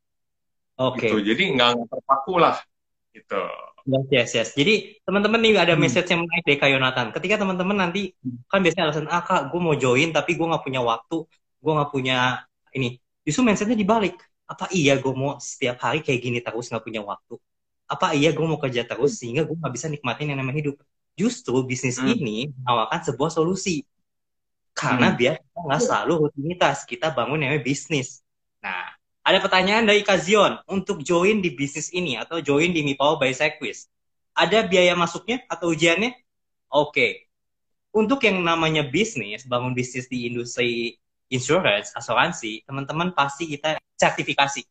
Oke. 0.78 1.02
Okay. 1.02 1.08
Gitu. 1.10 1.16
Jadi 1.34 1.42
nggak 1.56 1.88
terpaku 1.88 2.34
lah. 2.38 2.56
Gitu. 3.10 3.42
Yes, 3.88 4.06
yes, 4.12 4.30
yes. 4.36 4.48
Jadi 4.52 5.00
teman-teman 5.00 5.40
nih 5.40 5.56
ada 5.56 5.72
hmm. 5.72 5.80
message 5.80 6.12
yang 6.12 6.20
menarik 6.20 6.44
deh 6.44 6.58
Kak 6.60 6.68
Yonatan. 6.68 7.06
Ketika 7.16 7.40
teman-teman 7.40 7.88
nanti 7.88 8.12
kan 8.44 8.60
biasanya 8.60 8.92
alasan 8.92 9.08
ah 9.08 9.24
kak, 9.24 9.48
gue 9.48 9.60
mau 9.64 9.72
join 9.72 10.12
tapi 10.12 10.36
gue 10.36 10.44
nggak 10.44 10.60
punya 10.60 10.84
waktu, 10.84 11.24
gue 11.56 11.72
nggak 11.72 11.88
punya 11.88 12.44
ini. 12.76 13.00
Justru 13.24 13.48
mindsetnya 13.48 13.78
dibalik. 13.80 14.20
Apa 14.44 14.68
iya 14.76 15.00
gue 15.00 15.12
mau 15.16 15.40
setiap 15.40 15.80
hari 15.80 16.04
kayak 16.04 16.20
gini 16.20 16.38
terus 16.44 16.68
nggak 16.68 16.84
punya 16.84 17.00
waktu? 17.00 17.40
Apa 17.88 18.12
iya 18.12 18.28
gue 18.36 18.44
mau 18.44 18.60
kerja 18.60 18.84
terus 18.84 19.16
sehingga 19.16 19.48
gue 19.48 19.56
nggak 19.56 19.72
bisa 19.72 19.88
nikmatin 19.88 20.36
yang 20.36 20.40
namanya 20.44 20.68
hidup? 20.68 20.76
Justru 21.16 21.64
bisnis 21.64 21.96
hmm. 21.96 22.12
ini 22.12 22.52
menawarkan 22.60 23.08
sebuah 23.08 23.32
solusi. 23.32 23.88
Karena 24.76 25.10
hmm. 25.10 25.16
biar 25.16 25.34
kita 25.40 25.60
nggak 25.64 25.80
selalu 25.80 26.12
rutinitas, 26.28 26.84
kita 26.84 27.08
bangun 27.16 27.40
namanya 27.40 27.64
bisnis. 27.64 28.20
Nah, 28.60 28.97
ada 29.28 29.44
pertanyaan 29.44 29.84
dari 29.84 30.00
Kazion 30.00 30.56
untuk 30.64 31.04
join 31.04 31.44
di 31.44 31.52
bisnis 31.52 31.92
ini 31.92 32.16
atau 32.16 32.40
join 32.40 32.72
di 32.72 32.80
Mipower 32.80 33.20
by 33.20 33.28
Sequis. 33.36 33.84
Ada 34.32 34.64
biaya 34.64 34.96
masuknya 34.96 35.44
atau 35.52 35.76
ujiannya? 35.76 36.16
Oke. 36.72 36.88
Okay. 36.88 37.12
Untuk 37.92 38.24
yang 38.24 38.40
namanya 38.40 38.88
bisnis, 38.88 39.44
bangun 39.44 39.76
bisnis 39.76 40.08
di 40.08 40.32
industri 40.32 40.96
insurance, 41.28 41.92
asuransi, 41.92 42.64
teman-teman 42.64 43.12
pasti 43.12 43.52
kita 43.52 43.76
sertifikasi. 44.00 44.64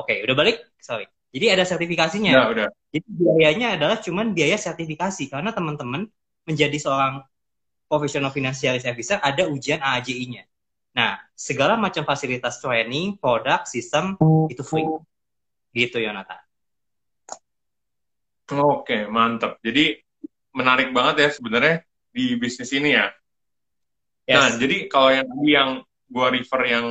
Oke, 0.00 0.08
okay, 0.08 0.18
udah 0.24 0.32
balik? 0.32 0.56
Sorry. 0.80 1.04
Jadi 1.36 1.46
ada 1.52 1.64
sertifikasinya. 1.68 2.32
Ya, 2.32 2.44
udah. 2.48 2.68
Jadi 2.96 3.08
biayanya 3.12 3.76
adalah 3.76 4.00
cuman 4.00 4.32
biaya 4.32 4.56
sertifikasi 4.56 5.28
karena 5.28 5.52
teman-teman 5.52 6.08
menjadi 6.48 6.80
seorang 6.80 7.24
profesional 7.92 8.32
financial 8.32 8.80
advisor 8.80 9.20
ada 9.20 9.44
ujian 9.52 9.76
AAJI-nya. 9.84 10.48
Nah, 10.92 11.16
segala 11.32 11.80
macam 11.80 12.04
fasilitas 12.04 12.60
training, 12.60 13.16
produk, 13.16 13.64
sistem 13.64 14.16
itu 14.48 14.62
free. 14.64 14.84
Gitu 15.72 16.04
Yonatan. 16.04 16.40
Oke, 18.52 19.08
mantap. 19.08 19.56
Jadi 19.64 19.96
menarik 20.52 20.92
banget 20.92 21.14
ya 21.24 21.28
sebenarnya 21.32 21.76
di 22.12 22.36
bisnis 22.36 22.68
ini 22.76 22.92
ya. 22.92 23.08
Yes. 24.28 24.36
Nah, 24.36 24.48
jadi 24.60 24.76
kalau 24.92 25.10
yang 25.10 25.28
yang 25.48 25.70
gua 26.12 26.28
refer 26.28 26.60
yang 26.68 26.86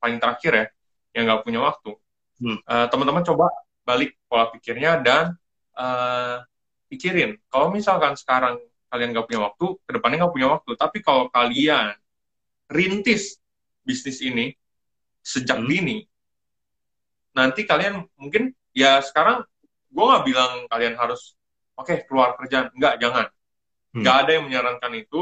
paling 0.00 0.16
terakhir 0.16 0.52
ya, 0.56 0.66
yang 1.12 1.22
nggak 1.28 1.44
punya 1.44 1.60
waktu, 1.60 1.92
hmm. 2.40 2.64
uh, 2.64 2.86
teman-teman 2.88 3.20
coba 3.28 3.52
balik 3.84 4.16
pola 4.24 4.48
pikirnya 4.52 5.00
dan 5.04 5.36
uh, 5.76 6.44
pikirin 6.92 7.40
kalau 7.48 7.72
misalkan 7.72 8.16
sekarang 8.16 8.60
kalian 8.88 9.12
nggak 9.12 9.28
punya 9.28 9.40
waktu 9.48 9.66
ke 9.84 9.90
depannya 9.96 10.16
nggak 10.24 10.34
punya 10.36 10.48
waktu 10.52 10.70
tapi 10.76 10.98
kalau 11.04 11.32
kalian 11.32 11.96
rintis 12.68 13.40
bisnis 13.82 14.20
ini 14.20 14.52
sejak 15.24 15.60
hmm. 15.60 15.68
dini 15.68 15.98
nanti 17.32 17.64
kalian 17.64 18.04
mungkin 18.16 18.52
ya 18.76 19.00
sekarang 19.04 19.44
gue 19.88 20.04
nggak 20.04 20.24
bilang 20.24 20.52
kalian 20.68 20.94
harus 20.96 21.34
oke 21.74 21.88
okay, 21.88 22.04
keluar 22.04 22.36
kerjaan 22.36 22.68
nggak 22.76 23.00
jangan 23.00 23.26
hmm. 23.94 24.00
nggak 24.04 24.14
hmm. 24.14 24.22
ada 24.24 24.30
yang 24.30 24.44
menyarankan 24.46 24.92
itu 24.96 25.20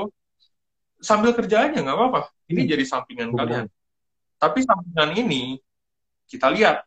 sambil 0.98 1.36
kerja 1.36 1.70
aja 1.70 1.78
nggak 1.78 1.96
apa-apa 1.96 2.32
ini 2.50 2.66
hmm. 2.66 2.70
jadi 2.74 2.84
sampingan 2.84 3.30
hmm. 3.30 3.38
kalian 3.38 3.66
tapi 4.36 4.60
sampingan 4.66 5.16
ini 5.16 5.56
kita 6.26 6.50
lihat 6.50 6.82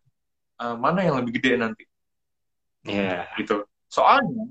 uh, 0.60 0.76
mana 0.76 1.02
yang 1.02 1.18
lebih 1.24 1.40
gede 1.40 1.56
nanti. 1.58 1.84
Iya. 2.86 3.26
Yeah. 3.26 3.38
Gitu. 3.40 3.56
Soalnya, 3.90 4.46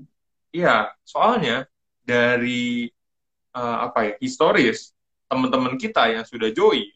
iya, 0.51 0.75
soalnya 1.05 1.69
dari 2.03 2.89
uh, 3.55 3.87
apa 3.87 3.99
ya 4.11 4.13
historis 4.19 4.91
teman-teman 5.29 5.77
kita 5.77 6.09
yang 6.09 6.25
sudah 6.25 6.49
join, 6.49 6.89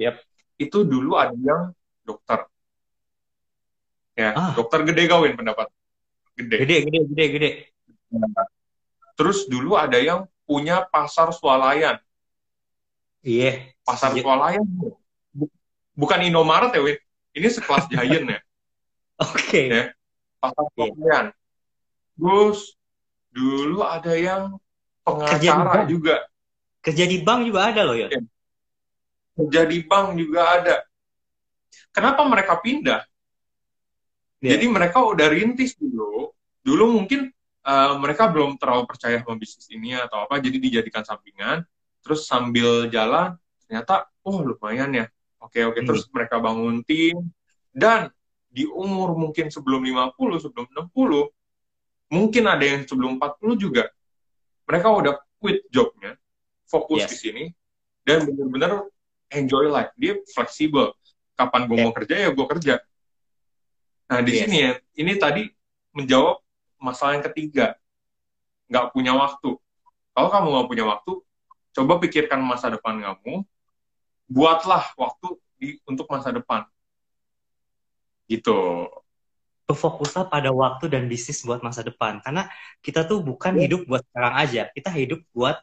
yep. 0.00 0.24
itu 0.56 0.82
dulu 0.82 1.20
ada 1.20 1.36
yang 1.36 1.70
dokter, 2.02 2.48
ya 4.16 4.32
ah. 4.32 4.52
dokter 4.56 4.80
gede 4.88 5.04
kawin 5.06 5.36
pendapat, 5.36 5.68
gede, 6.34 6.56
gede, 6.64 6.76
gede, 6.88 7.00
gede, 7.12 7.24
gede. 7.36 7.50
Nah, 8.16 8.48
terus 9.14 9.44
dulu 9.46 9.76
ada 9.76 10.00
yang 10.00 10.24
punya 10.48 10.88
pasar 10.88 11.30
swalayan, 11.36 12.00
iya, 13.20 13.44
yeah. 13.44 13.56
pasar 13.84 14.16
yeah. 14.16 14.24
swalayan, 14.24 14.64
bukan 15.92 16.20
Indomaret 16.24 16.72
ya, 16.72 16.80
Win 16.80 16.98
ini 17.34 17.48
sekelas 17.50 17.86
Giant 17.90 18.26
ya. 18.26 18.40
Oke. 19.24 19.36
Okay. 19.36 19.66
Ya, 19.70 19.84
pasar 20.42 20.64
yeah. 20.76 21.24
Terus 22.16 22.74
dulu 23.30 23.80
ada 23.86 24.12
yang 24.18 24.58
pengacara 25.06 25.86
juga. 25.86 26.26
Kerja 26.80 27.04
di 27.04 27.20
bank 27.20 27.40
juga 27.44 27.68
ada 27.68 27.82
loh 27.84 27.96
ya. 27.96 28.08
Kerja 29.36 29.62
di 29.68 29.78
bank 29.84 30.06
juga 30.16 30.40
ada. 30.48 30.76
Kenapa 31.92 32.24
mereka 32.24 32.56
pindah? 32.60 33.04
Yeah. 34.40 34.56
Jadi 34.56 34.66
mereka 34.72 35.04
udah 35.04 35.28
rintis 35.28 35.76
dulu. 35.76 36.32
Dulu 36.64 36.84
mungkin 36.96 37.28
uh, 37.64 38.00
mereka 38.00 38.32
belum 38.32 38.56
terlalu 38.56 38.88
percaya 38.88 39.20
sama 39.20 39.36
bisnis 39.36 39.68
ini 39.68 39.92
atau 39.96 40.24
apa, 40.24 40.40
jadi 40.40 40.56
dijadikan 40.56 41.04
sampingan. 41.04 41.64
Terus 42.00 42.24
sambil 42.24 42.88
jalan, 42.88 43.36
ternyata, 43.64 44.08
oh 44.24 44.40
lumayan 44.40 44.96
ya. 44.96 45.06
Oke, 45.44 45.64
oke. 45.68 45.84
Hmm. 45.84 45.88
Terus 45.92 46.08
mereka 46.08 46.40
bangun 46.40 46.80
tim. 46.84 47.28
Dan 47.68 48.08
di 48.50 48.64
umur 48.64 49.14
mungkin 49.14 49.52
sebelum 49.52 49.84
50, 49.84 50.48
sebelum 50.48 50.66
60, 50.72 51.28
mungkin 52.10 52.44
ada 52.50 52.64
yang 52.64 52.82
sebelum 52.88 53.20
40 53.20 53.54
juga. 53.60 53.84
Mereka 54.64 54.88
udah 54.88 55.14
quit 55.40 55.64
jobnya, 55.72 56.19
fokus 56.70 57.02
yes. 57.02 57.10
di 57.10 57.18
sini, 57.18 57.44
dan 58.06 58.22
benar-benar 58.22 58.86
enjoy 59.34 59.66
life. 59.66 59.90
Dia 59.98 60.22
fleksibel. 60.30 60.94
Kapan 61.34 61.66
gue 61.66 61.74
yeah. 61.74 61.84
mau 61.84 61.92
kerja, 61.92 62.14
ya 62.14 62.30
gue 62.30 62.46
kerja. 62.46 62.74
Nah, 64.06 64.20
di 64.22 64.32
yes. 64.32 64.38
sini 64.46 64.56
ya, 64.62 64.72
ini 64.94 65.12
tadi 65.18 65.42
menjawab 65.90 66.38
masalah 66.78 67.18
yang 67.18 67.26
ketiga. 67.26 67.74
Nggak 68.70 68.94
punya 68.94 69.12
waktu. 69.18 69.58
Kalau 70.14 70.28
kamu 70.30 70.46
nggak 70.54 70.68
punya 70.70 70.84
waktu, 70.86 71.12
coba 71.74 71.92
pikirkan 72.02 72.38
masa 72.42 72.70
depan 72.70 72.98
kamu, 73.02 73.42
buatlah 74.30 74.94
waktu 74.94 75.28
di, 75.58 75.78
untuk 75.86 76.06
masa 76.06 76.30
depan. 76.30 76.66
Gitu. 78.30 78.86
Fokuslah 79.70 80.26
pada 80.26 80.50
waktu 80.50 80.90
dan 80.90 81.06
bisnis 81.06 81.46
buat 81.46 81.62
masa 81.62 81.86
depan. 81.86 82.18
Karena 82.26 82.50
kita 82.82 83.06
tuh 83.06 83.22
bukan 83.22 83.54
ya. 83.54 83.70
hidup 83.70 83.86
buat 83.86 84.02
sekarang 84.10 84.34
aja. 84.34 84.62
Kita 84.74 84.90
hidup 84.90 85.22
buat 85.30 85.62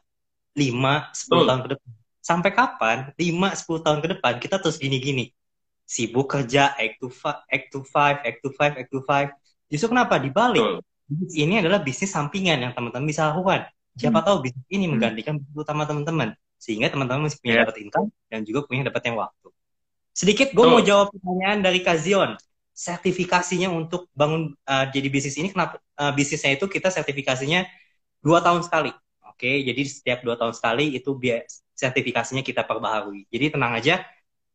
5-10 0.58 1.48
tahun 1.48 1.60
ke 1.62 1.68
depan. 1.78 1.90
Sampai 2.18 2.50
kapan? 2.52 2.96
5-10 3.14 3.86
tahun 3.86 3.98
ke 4.02 4.08
depan 4.18 4.32
kita 4.42 4.58
terus 4.58 4.76
gini-gini. 4.76 5.30
Sibuk 5.88 6.28
kerja, 6.28 6.76
act 6.76 7.00
to, 7.00 7.08
act 7.48 7.66
to 7.72 7.80
five, 7.86 8.20
act 8.26 8.44
to 8.44 8.52
five, 8.52 8.76
act 8.76 8.90
to 8.92 9.00
five. 9.06 9.32
Justru 9.72 9.94
kenapa? 9.94 10.20
Dibalik. 10.20 10.84
Bisnis 11.08 11.34
ini 11.40 11.64
adalah 11.64 11.80
bisnis 11.80 12.12
sampingan 12.12 12.60
yang 12.60 12.72
teman-teman 12.76 13.08
bisa 13.08 13.32
lakukan. 13.32 13.64
Siapa 13.96 14.20
hmm. 14.20 14.26
tahu 14.28 14.36
bisnis 14.44 14.66
ini 14.68 14.84
hmm. 14.84 14.92
menggantikan 14.92 15.34
bisnis 15.40 15.56
utama 15.56 15.88
teman-teman. 15.88 16.36
Sehingga 16.60 16.92
teman-teman 16.92 17.30
masih 17.30 17.40
punya 17.40 17.54
yeah. 17.56 17.62
dapat 17.64 17.76
income 17.80 18.06
dan 18.28 18.40
juga 18.44 18.60
punya 18.68 18.82
dapat 18.84 19.02
yang 19.08 19.16
waktu. 19.16 19.48
Sedikit 20.12 20.50
gue 20.50 20.66
mau 20.66 20.82
jawab 20.82 21.14
pertanyaan 21.14 21.62
dari 21.62 21.80
Kazion. 21.80 22.34
Sertifikasinya 22.74 23.70
untuk 23.70 24.10
bangun 24.12 24.54
uh, 24.66 24.86
jadi 24.90 25.08
bisnis 25.08 25.38
ini, 25.38 25.54
kenapa 25.54 25.78
uh, 25.98 26.10
bisnisnya 26.10 26.58
itu 26.58 26.66
kita 26.66 26.90
sertifikasinya 26.90 27.66
dua 28.20 28.42
tahun 28.42 28.66
sekali. 28.66 28.90
Oke, 29.38 29.46
okay? 29.46 29.56
jadi 29.62 29.82
setiap 29.86 30.18
dua 30.26 30.34
tahun 30.34 30.50
sekali 30.50 30.98
itu 30.98 31.14
biaya 31.14 31.46
sertifikasinya 31.78 32.42
kita 32.42 32.66
perbaharui. 32.66 33.22
Jadi 33.30 33.54
tenang 33.54 33.70
aja, 33.70 34.02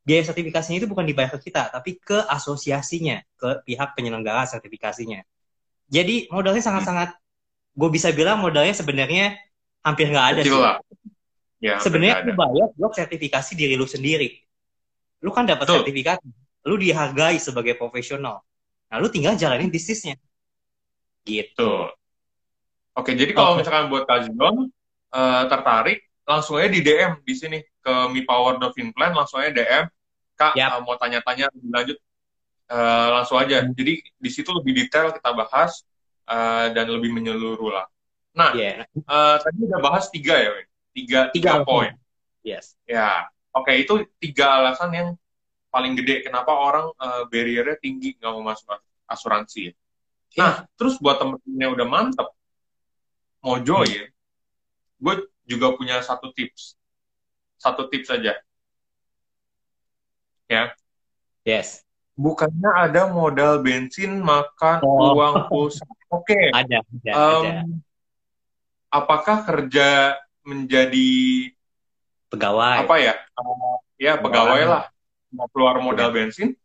biaya 0.04 0.28
sertifikasinya 0.28 0.84
itu 0.84 0.92
bukan 0.92 1.08
dibayar 1.08 1.32
ke 1.40 1.48
kita, 1.48 1.72
tapi 1.72 1.96
ke 2.04 2.20
asosiasinya, 2.28 3.24
ke 3.40 3.64
pihak 3.64 3.96
penyelenggara 3.96 4.44
sertifikasinya. 4.44 5.24
Jadi 5.88 6.28
modalnya 6.28 6.60
sangat-sangat, 6.60 7.16
gue 7.80 7.90
bisa 7.96 8.12
bilang 8.12 8.44
modalnya 8.44 8.76
sebenarnya 8.76 9.40
hampir 9.88 10.12
nggak 10.12 10.28
ada 10.36 10.42
sih. 10.44 10.52
Ya, 11.64 11.80
sebenarnya 11.80 12.28
lu 12.28 12.36
bayar 12.36 12.68
buat 12.76 12.92
sertifikasi 12.92 13.56
diri 13.56 13.80
lu 13.80 13.88
sendiri. 13.88 14.36
Lu 15.24 15.32
kan 15.32 15.48
dapat 15.48 15.64
sertifikasi, 15.64 16.28
lu 16.68 16.76
dihargai 16.76 17.40
sebagai 17.40 17.80
profesional. 17.80 18.44
Nah, 18.92 19.00
lu 19.00 19.08
tinggal 19.08 19.40
jalanin 19.40 19.72
bisnisnya. 19.72 20.20
Gitu. 21.24 21.72
Oke, 22.94 23.18
jadi 23.18 23.34
kalau 23.34 23.58
okay. 23.58 23.66
misalkan 23.66 23.86
buat 23.90 24.06
Kak 24.06 24.30
uh, 24.30 25.44
tertarik, 25.50 26.06
langsung 26.30 26.62
aja 26.62 26.70
di 26.70 26.82
DM 26.86 27.20
di 27.26 27.34
sini 27.34 27.58
ke 27.82 27.94
Mi 28.14 28.22
Power 28.22 28.62
Dolphin 28.62 28.94
Plan, 28.94 29.18
langsung 29.18 29.42
aja 29.42 29.50
DM. 29.50 29.86
Kak, 30.38 30.54
yep. 30.54 30.78
uh, 30.78 30.82
mau 30.86 30.94
tanya-tanya 30.98 31.50
lebih 31.54 31.70
lanjut, 31.74 31.98
uh, 32.70 33.08
langsung 33.22 33.38
aja. 33.42 33.66
Hmm. 33.66 33.74
Jadi 33.74 34.02
di 34.02 34.30
situ 34.30 34.50
lebih 34.54 34.78
detail 34.78 35.10
kita 35.10 35.34
bahas 35.34 35.82
uh, 36.30 36.70
dan 36.70 36.86
lebih 36.90 37.10
menyeluruh 37.10 37.70
lah. 37.74 37.86
Nah, 38.34 38.54
yeah. 38.58 38.86
uh, 39.10 39.38
tadi 39.42 39.58
udah 39.66 39.82
bahas 39.82 40.10
tiga 40.10 40.38
ya, 40.38 40.50
Win? 40.54 40.68
tiga 40.94 41.20
tiga, 41.34 41.62
tiga 41.62 41.66
poin. 41.66 41.94
Yes. 42.46 42.78
Ya, 42.86 43.26
oke 43.54 43.66
okay, 43.70 43.82
itu 43.82 44.06
tiga 44.22 44.62
alasan 44.62 44.94
yang 44.94 45.10
paling 45.74 45.98
gede 45.98 46.22
kenapa 46.22 46.54
orang 46.54 46.94
uh, 47.02 47.26
barriernya 47.26 47.82
tinggi 47.82 48.14
nggak 48.22 48.30
mau 48.30 48.54
masuk 48.54 48.78
asuransi. 49.10 49.74
Yeah. 50.34 50.38
Nah, 50.38 50.54
terus 50.78 51.02
buat 51.02 51.18
temen-temen 51.18 51.58
yang 51.58 51.74
udah 51.74 51.88
mantep 51.90 52.30
mau 53.44 53.60
join, 53.60 54.08
hmm. 54.08 54.12
gue 55.04 55.14
juga 55.46 55.76
punya 55.76 56.00
satu 56.00 56.32
tips. 56.32 56.80
Satu 57.60 57.92
tips 57.92 58.08
saja. 58.08 58.40
Ya. 60.48 60.72
Yes. 61.44 61.84
Bukannya 62.16 62.72
ada 62.72 63.12
modal 63.12 63.60
bensin, 63.60 64.24
makan, 64.24 64.80
oh. 64.86 65.18
uang, 65.20 65.52
pulsa. 65.52 65.84
Oke. 66.16 66.34
Okay. 66.34 66.46
Ada, 66.56 66.80
ada, 66.80 67.12
um, 67.12 67.44
ada. 67.44 67.62
Apakah 68.94 69.38
kerja 69.44 70.16
menjadi 70.46 71.50
pegawai 72.34 72.78
apa 72.82 72.96
ya 72.98 73.14
uh, 73.38 73.78
ya 74.02 74.18
pegawai 74.18 74.62
lah 74.66 74.84
mau 75.30 75.46
keluar 75.54 75.78
modal 75.78 76.10
ya. 76.10 76.14
bensin 76.14 76.58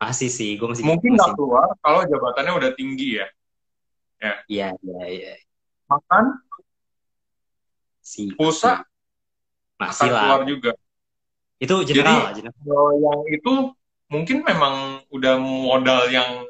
masih 0.00 0.32
sih 0.32 0.56
gue 0.56 0.64
masih 0.64 0.84
mungkin 0.88 1.14
nggak 1.14 1.36
keluar 1.36 1.68
kalau 1.84 2.08
jabatannya 2.08 2.52
udah 2.56 2.70
tinggi 2.72 3.20
ya 3.20 3.26
ya 4.18 4.34
iya 4.48 4.68
iya 4.80 5.04
iya 5.06 5.32
makan 5.88 6.24
si 8.04 8.32
pulsa 8.36 8.84
lah 9.78 9.90
keluar 9.92 10.42
juga 10.44 10.72
itu 11.58 11.74
general 11.88 12.30
jadi 12.32 12.48
general. 12.52 12.88
yang 13.02 13.20
itu 13.32 13.52
mungkin 14.08 14.38
memang 14.46 15.04
udah 15.12 15.34
modal 15.40 16.08
yang 16.08 16.44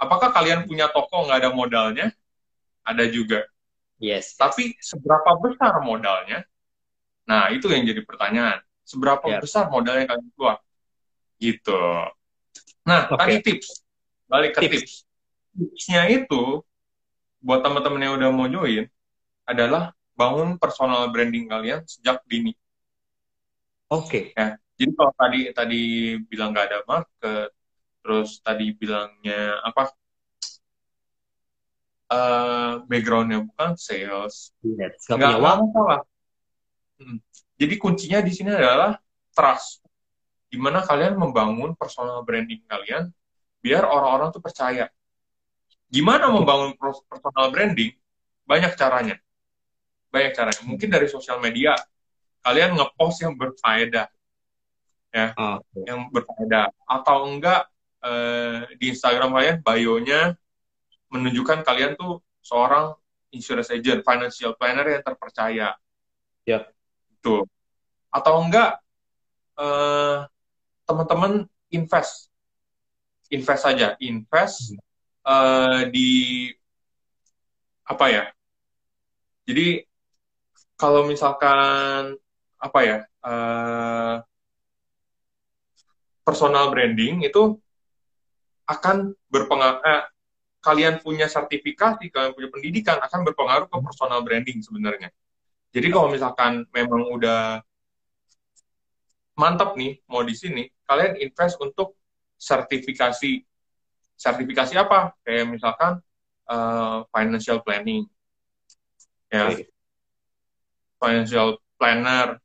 apakah 0.00 0.32
kalian 0.32 0.64
punya 0.64 0.88
toko 0.88 1.28
nggak 1.28 1.44
ada 1.44 1.50
modalnya 1.52 2.06
ada 2.86 3.04
juga 3.10 3.44
Yes. 4.00 4.34
Tapi 4.34 4.80
seberapa 4.80 5.36
besar 5.36 5.76
modalnya? 5.84 6.42
Nah, 7.28 7.52
itu 7.52 7.68
yang 7.68 7.84
jadi 7.84 8.00
pertanyaan. 8.02 8.64
Seberapa 8.82 9.22
yeah. 9.28 9.40
besar 9.44 9.68
modalnya 9.68 10.08
kalian 10.08 10.32
keluar? 10.32 10.58
Gitu. 11.36 11.84
Nah, 12.88 13.06
okay. 13.12 13.20
tadi 13.20 13.34
tips. 13.44 13.68
Balik 14.26 14.56
ke 14.56 14.60
tips. 14.64 14.72
tips. 14.72 14.92
Tipsnya 15.52 16.08
itu, 16.08 16.64
buat 17.40 17.60
teman-teman 17.64 18.04
yang 18.04 18.14
udah 18.20 18.30
mau 18.30 18.46
join, 18.46 18.86
adalah 19.48 19.96
bangun 20.14 20.60
personal 20.60 21.08
branding 21.08 21.48
kalian 21.48 21.82
sejak 21.88 22.20
dini. 22.28 22.52
Oke. 23.90 24.32
Okay. 24.32 24.38
Ya. 24.38 24.56
Jadi 24.80 24.90
kalau 24.96 25.12
tadi 25.12 25.40
tadi 25.52 25.82
bilang 26.24 26.56
nggak 26.56 26.66
ada 26.72 26.78
market, 26.88 27.50
terus 28.00 28.40
tadi 28.40 28.72
bilangnya 28.72 29.60
apa 29.60 29.92
uh, 32.08 32.72
backgroundnya 32.88 33.44
bukan 33.44 33.76
sales, 33.76 34.56
yes, 34.64 35.04
nggak 35.04 35.36
masalah. 35.36 36.00
Hmm. 36.96 37.20
Jadi 37.60 37.74
kuncinya 37.76 38.24
di 38.24 38.32
sini 38.32 38.56
adalah 38.56 38.96
trust, 39.36 39.84
Gimana 40.50 40.82
kalian 40.82 41.14
membangun 41.14 41.78
personal 41.78 42.26
branding 42.26 42.66
kalian 42.66 43.14
biar 43.62 43.86
orang-orang 43.86 44.34
tuh 44.34 44.42
percaya. 44.42 44.90
Gimana 45.90 46.30
membangun 46.30 46.78
personal 46.78 47.50
branding? 47.50 47.90
Banyak 48.46 48.78
caranya. 48.78 49.18
Banyak 50.14 50.32
caranya. 50.38 50.62
Mungkin 50.62 50.86
dari 50.86 51.10
sosial 51.10 51.42
media, 51.42 51.74
kalian 52.46 52.78
ngepost 52.78 53.26
yang 53.26 53.34
berfaedah, 53.34 54.06
ya, 55.10 55.26
okay. 55.34 55.82
yang 55.90 56.06
berfaedah. 56.14 56.70
Atau 56.86 57.26
enggak 57.26 57.66
eh, 58.06 58.70
di 58.78 58.94
Instagram 58.94 59.34
kalian 59.34 59.58
bio-nya 59.66 60.38
menunjukkan 61.10 61.66
kalian 61.66 61.98
tuh 61.98 62.22
seorang 62.38 62.94
insurance 63.34 63.74
agent, 63.74 64.06
financial 64.06 64.54
planner 64.54 64.86
yang 64.86 65.02
terpercaya. 65.02 65.74
Ya. 66.46 66.70
Tuh. 67.18 67.42
Atau 68.10 68.42
enggak 68.42 68.78
uh, 69.54 70.26
teman-teman 70.82 71.46
invest. 71.70 72.26
Invest 73.30 73.62
saja, 73.62 73.94
invest 74.02 74.74
uh, 75.30 75.86
di 75.86 76.50
apa 77.86 78.06
ya? 78.10 78.24
Jadi 79.46 79.86
kalau 80.74 81.06
misalkan 81.06 82.18
apa 82.58 82.80
ya? 82.82 82.98
Uh, 83.20 84.24
personal 86.30 86.70
branding 86.70 87.26
itu 87.26 87.58
akan 88.70 89.10
berpengaruh 89.26 89.82
eh, 89.82 90.04
kalian 90.62 91.02
punya 91.02 91.26
sertifikasi, 91.26 92.06
kalian 92.06 92.32
punya 92.38 92.48
pendidikan 92.54 93.02
akan 93.02 93.26
berpengaruh 93.26 93.66
ke 93.66 93.76
personal 93.82 94.22
branding 94.22 94.62
sebenarnya. 94.62 95.10
Jadi 95.74 95.90
kalau 95.90 96.06
misalkan 96.06 96.62
memang 96.70 97.10
udah 97.10 97.58
mantap 99.34 99.74
nih 99.74 99.98
mau 100.06 100.22
di 100.22 100.38
sini, 100.38 100.70
kalian 100.86 101.18
invest 101.18 101.58
untuk 101.58 101.98
sertifikasi. 102.38 103.49
Sertifikasi 104.20 104.76
apa? 104.76 105.16
Kayak 105.24 105.48
misalkan 105.48 106.04
uh, 106.44 107.08
financial 107.08 107.64
planning, 107.64 108.04
ya, 109.32 109.56
financial 111.00 111.56
planner 111.80 112.36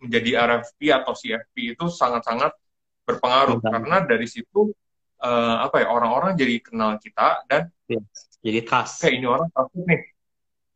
menjadi 0.00 0.30
RFP 0.48 0.80
atau 0.88 1.12
CFP 1.12 1.76
itu 1.76 1.84
sangat-sangat 1.92 2.56
berpengaruh 3.04 3.60
karena 3.60 4.08
dari 4.08 4.24
situ 4.24 4.72
uh, 5.20 5.56
apa 5.68 5.84
ya 5.84 5.92
orang-orang 5.92 6.32
jadi 6.32 6.64
kenal 6.64 6.96
kita 6.96 7.44
dan 7.44 7.68
yeah. 7.92 8.00
Jadi 8.38 8.58
trust. 8.62 9.02
Kayak 9.02 9.14
ini 9.18 9.26
orang 9.26 9.48
trusted 9.50 9.82
nih. 9.82 10.00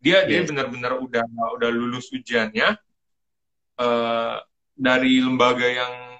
Dia 0.02 0.18
dia 0.26 0.42
Yes. 0.42 0.50
benar-benar 0.50 0.98
udah 0.98 1.24
udah 1.62 1.70
lulus 1.70 2.10
ujiannya 2.10 2.74
eh, 3.78 4.36
dari 4.74 5.12
lembaga 5.22 5.68
yang 5.70 6.18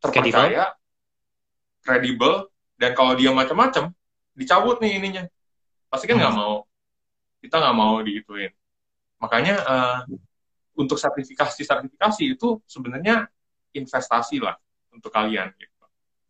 terpercaya, 0.00 0.72
kredibel, 1.84 2.48
dan 2.82 2.98
kalau 2.98 3.14
dia 3.14 3.30
macam-macam 3.30 3.94
dicabut 4.34 4.82
nih 4.82 4.98
ininya. 4.98 5.24
Pasti 5.86 6.10
kan 6.10 6.18
nggak 6.18 6.34
Hmm. 6.34 6.42
mau. 6.42 6.54
Kita 7.38 7.62
nggak 7.62 7.76
mau 7.78 7.94
digituin. 8.02 8.50
Makanya 9.22 9.54
eh, 9.62 9.98
untuk 10.74 10.98
sertifikasi-sertifikasi 10.98 12.22
itu 12.26 12.58
sebenarnya 12.66 13.30
investasi 13.70 14.42
lah 14.42 14.58
untuk 14.90 15.14
kalian. 15.14 15.54
Gitu. 15.54 15.70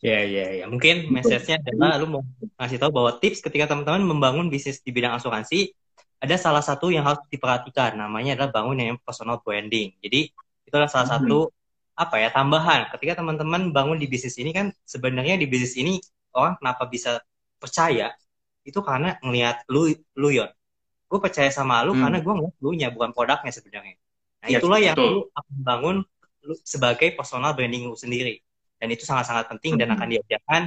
Ya, 0.03 0.19
ya, 0.27 0.47
ya. 0.61 0.65
Mungkin 0.67 1.15
message-nya 1.15 1.63
adalah 1.63 1.95
lu 2.03 2.07
mau 2.11 2.23
ngasih 2.59 2.77
tahu 2.83 2.91
bahwa 2.91 3.17
tips 3.23 3.39
ketika 3.39 3.71
teman-teman 3.71 4.03
membangun 4.03 4.51
bisnis 4.51 4.83
di 4.83 4.91
bidang 4.91 5.15
asuransi, 5.15 5.71
ada 6.19 6.35
salah 6.35 6.59
satu 6.63 6.91
yang 6.91 7.07
harus 7.07 7.23
diperhatikan, 7.31 7.95
namanya 7.95 8.35
adalah 8.35 8.51
bangun 8.51 8.77
yang 8.83 8.99
personal 8.99 9.39
branding. 9.47 9.95
Jadi, 10.03 10.35
itu 10.67 10.75
adalah 10.75 10.91
salah 10.91 11.07
Hmm. 11.07 11.17
satu 11.23 11.39
apa 11.95 12.19
ya 12.19 12.35
tambahan. 12.35 12.91
Ketika 12.91 13.23
teman-teman 13.23 13.71
bangun 13.71 13.95
di 13.95 14.11
bisnis 14.11 14.35
ini 14.43 14.51
kan 14.51 14.75
sebenarnya 14.83 15.39
di 15.39 15.47
bisnis 15.47 15.79
ini 15.79 16.03
orang 16.35 16.57
kenapa 16.61 16.85
bisa 16.89 17.21
percaya 17.61 18.13
itu 18.63 18.79
karena 18.83 19.19
ngelihat 19.23 19.67
lu 19.71 19.91
lu 20.19 20.29
Yon. 20.31 20.51
Gue 21.11 21.19
percaya 21.21 21.51
sama 21.53 21.85
lu 21.85 21.93
Hmm. 21.93 22.09
karena 22.09 22.19
gue 22.25 22.33
ngeliat 22.33 22.57
lu 22.63 22.71
nya 22.73 22.89
bukan 22.89 23.11
produknya 23.13 23.53
sebenarnya. 23.53 23.97
Nah, 24.43 24.49
Yes, 24.51 24.59
itulah 24.59 24.81
yang 24.83 24.97
betul. 24.97 25.11
lu 25.13 25.21
akan 25.37 25.57
bangun 25.63 25.97
lu 26.43 26.55
sebagai 26.67 27.15
personal 27.15 27.55
branding 27.55 27.87
lu 27.87 27.95
sendiri. 27.95 28.41
Dan 28.83 28.91
itu 28.91 29.07
sangat-sangat 29.07 29.47
penting 29.47 29.79
dan 29.79 29.93
Hmm. 29.93 29.97
akan 30.01 30.09
diajarkan 30.11 30.63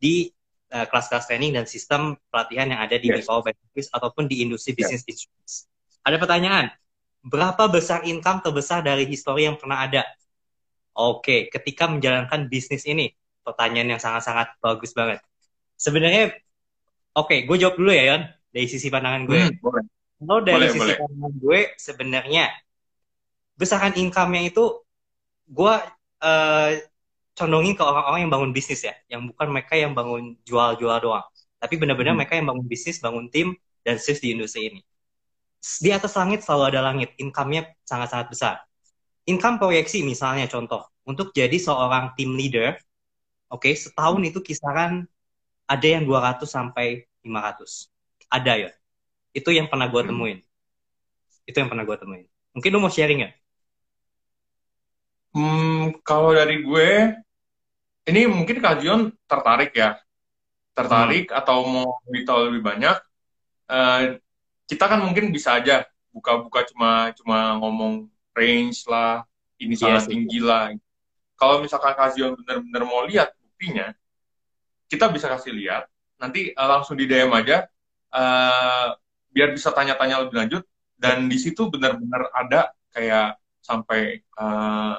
di 0.00 0.32
uh, 0.72 0.86
kelas-kelas 0.88 1.28
training 1.28 1.52
dan 1.52 1.66
sistem 1.68 2.16
pelatihan 2.32 2.70
yang 2.70 2.80
ada 2.80 2.96
di 2.96 3.10
Yes. 3.12 3.26
Office 3.28 3.90
ataupun 3.92 4.30
di 4.30 4.40
industri 4.46 4.72
Yes. 4.72 5.02
bisnis 5.02 5.02
insurance. 5.10 5.54
Ada 6.06 6.16
pertanyaan, 6.16 6.72
berapa 7.20 7.68
besar 7.68 8.06
income 8.08 8.40
terbesar 8.40 8.80
dari 8.80 9.04
histori 9.04 9.44
yang 9.44 9.60
pernah 9.60 9.84
ada? 9.84 10.06
Oke, 10.96 11.52
ketika 11.52 11.84
menjalankan 11.90 12.48
bisnis 12.48 12.88
ini, 12.88 13.12
pertanyaan 13.46 13.96
yang 13.96 14.02
sangat-sangat 14.02 14.56
bagus 14.64 14.92
banget. 14.96 15.18
Sebenarnya, 15.78 16.34
oke, 17.18 17.36
gue 17.48 17.56
jawab 17.60 17.76
dulu 17.80 17.90
ya, 17.92 18.04
Yon, 18.14 18.22
dari 18.54 18.66
sisi 18.70 18.88
pandangan 18.94 19.24
gue. 19.30 19.42
Hmm, 19.42 19.50
boleh. 19.62 19.84
Kalau 20.20 20.40
dari 20.44 20.66
Boleh, 20.66 20.70
sisi 20.70 20.92
boleh. 20.92 20.96
pandangan 20.98 21.34
gue, 21.40 21.60
sebenarnya 21.80 22.44
besaran 23.60 23.94
income-nya 23.96 24.42
itu 24.50 24.64
gue 25.50 25.74
eh, 26.24 26.70
condongin 27.38 27.74
ke 27.78 27.82
orang-orang 27.84 28.20
yang 28.28 28.32
bangun 28.32 28.52
bisnis 28.56 28.82
ya, 28.84 28.94
yang 29.12 29.22
bukan 29.30 29.48
mereka 29.54 29.74
yang 29.78 29.92
bangun 29.96 30.36
jual-jual 30.44 30.98
doang, 31.00 31.26
tapi 31.62 31.74
benar-benar 31.80 32.12
Hmm. 32.12 32.20
mereka 32.20 32.34
yang 32.38 32.48
bangun 32.50 32.66
bisnis, 32.68 33.00
bangun 33.00 33.26
tim 33.32 33.56
dan 33.86 33.96
sukses 33.96 34.20
di 34.24 34.36
industri 34.36 34.68
ini. 34.72 34.80
Di 35.60 35.90
atas 35.92 36.16
langit 36.16 36.40
selalu 36.44 36.64
ada 36.72 36.80
langit, 36.92 37.16
income-nya 37.20 37.68
sangat-sangat 37.84 38.28
besar. 38.32 38.54
Income 39.28 39.60
proyeksi 39.60 40.02
misalnya 40.04 40.48
contoh, 40.48 40.84
untuk 41.06 41.32
jadi 41.36 41.56
seorang 41.56 42.16
team 42.16 42.36
leader, 42.36 42.76
oke, 43.52 43.70
setahun 43.84 44.22
itu 44.28 44.38
kisaran 44.48 44.92
ada 45.72 45.86
yang 45.94 46.04
200 46.08 46.50
sampai 46.56 46.86
500. 47.24 47.70
Ada 48.30 48.52
ya. 48.64 48.70
Itu 49.38 49.50
yang 49.58 49.68
pernah 49.72 49.86
gue 49.92 50.02
Hmm. 50.02 50.08
temuin. 50.08 50.38
Itu 51.48 51.56
yang 51.60 51.68
pernah 51.72 51.84
gue 51.88 51.96
temuin. 52.00 52.26
Mungkin 52.54 52.70
lu 52.74 52.78
mau 52.82 52.92
sharing 52.92 53.20
ya? 53.26 53.30
Hmm, 55.34 55.94
kalau 56.06 56.30
dari 56.38 56.56
gue, 56.66 56.88
ini 58.08 58.20
mungkin 58.26 58.56
Kak 58.64 58.82
Jion 58.82 59.12
tertarik 59.30 59.70
ya, 59.76 60.00
tertarik 60.76 61.30
atau 61.32 61.64
mau 61.66 61.88
lebih 62.08 62.22
tahu 62.28 62.40
lebih 62.52 62.62
banyak. 62.64 62.96
Eh, 63.70 64.02
kita 64.70 64.84
kan 64.90 65.00
mungkin 65.06 65.30
bisa 65.34 65.58
aja 65.60 65.86
buka-buka 66.14 66.66
cuma 66.70 67.12
cuma 67.18 67.38
ngomong 67.60 68.08
range 68.36 68.86
lah, 68.90 69.24
ini 69.62 69.74
Iya 69.74 69.78
sangat 69.78 70.02
sih. 70.06 70.12
tinggi 70.12 70.40
lah. 70.42 70.74
Kalau 71.38 71.62
misalkan 71.64 71.94
Kak 71.98 72.10
Jion 72.16 72.34
benar-benar 72.40 72.82
mau 72.86 73.02
lihat 73.08 73.32
buktinya, 73.60 73.92
kita 74.88 75.12
bisa 75.12 75.28
kasih 75.28 75.52
lihat. 75.52 75.84
Nanti 76.16 76.56
eh, 76.56 76.68
langsung 76.72 76.96
di 76.96 77.04
DM 77.04 77.28
aja, 77.36 77.68
eh, 78.16 78.86
biar 79.28 79.52
bisa 79.52 79.68
tanya-tanya 79.76 80.24
lebih 80.24 80.40
lanjut. 80.40 80.64
Dan 80.96 81.28
di 81.28 81.36
situ 81.36 81.68
benar-benar 81.68 82.32
ada 82.32 82.72
kayak 82.96 83.36
sampai 83.60 84.24
eh, 84.24 84.94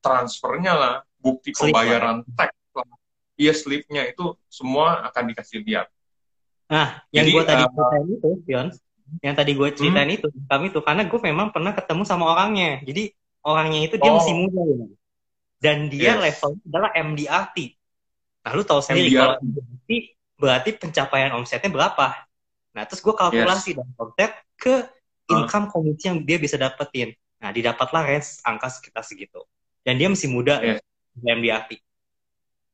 transfernya 0.00 0.72
lah, 0.72 0.94
bukti 1.20 1.52
ya. 1.52 1.60
pembayaran 1.60 2.24
tax 2.32 2.56
lah, 2.72 2.88
iya 3.36 3.52
slipnya 3.52 4.08
itu 4.08 4.32
semua 4.48 5.04
akan 5.12 5.36
dikasih 5.36 5.60
lihat. 5.60 5.92
Nah, 6.72 7.04
yang 7.12 7.28
gue 7.28 7.44
tadi 7.44 7.62
eh, 7.62 7.68
ceritain 7.68 8.06
itu, 8.08 8.28
Pion, 8.48 8.68
yang 9.20 9.34
tadi 9.36 9.52
gue 9.52 9.68
ceritain 9.76 10.08
itu, 10.08 10.28
kami 10.48 10.72
itu, 10.72 10.80
karena 10.80 11.02
gue 11.04 11.20
memang 11.20 11.52
pernah 11.52 11.76
ketemu 11.76 12.02
sama 12.08 12.32
orangnya. 12.32 12.80
Jadi 12.80 13.12
orangnya 13.44 13.80
itu 13.84 14.00
dia 14.00 14.08
Oh. 14.08 14.16
masih 14.18 14.34
muda 14.34 14.62
ya. 14.64 14.86
Dan 15.56 15.76
dia 15.88 16.16
Yes. 16.16 16.20
levelnya 16.24 16.62
adalah 16.68 16.90
MDRT. 16.96 17.56
Nah, 18.46 18.54
lu 18.54 18.62
tahu 18.62 18.78
sendiri 18.78 19.10
kalau 19.10 19.42
MDRT 19.42 19.90
berarti 20.38 20.70
pencapaian 20.78 21.34
omsetnya 21.34 21.66
berapa. 21.66 22.14
Nah, 22.78 22.86
terus 22.86 23.02
gue 23.02 23.10
kalkulasi 23.10 23.74
dan 23.74 23.90
konten 23.98 24.30
ke 24.54 24.86
income 25.26 25.66
komisi 25.74 26.06
yang 26.06 26.22
dia 26.22 26.38
bisa 26.38 26.54
dapetin. 26.54 27.10
Nah, 27.42 27.50
didapatlah 27.50 28.06
range 28.06 28.38
angka 28.46 28.70
sekitar 28.70 29.02
segitu. 29.02 29.42
Dan 29.82 29.98
dia 29.98 30.06
masih 30.06 30.30
muda 30.30 30.62
Yes. 30.62 30.78
ya, 31.26 31.34
MDRT. 31.34 31.82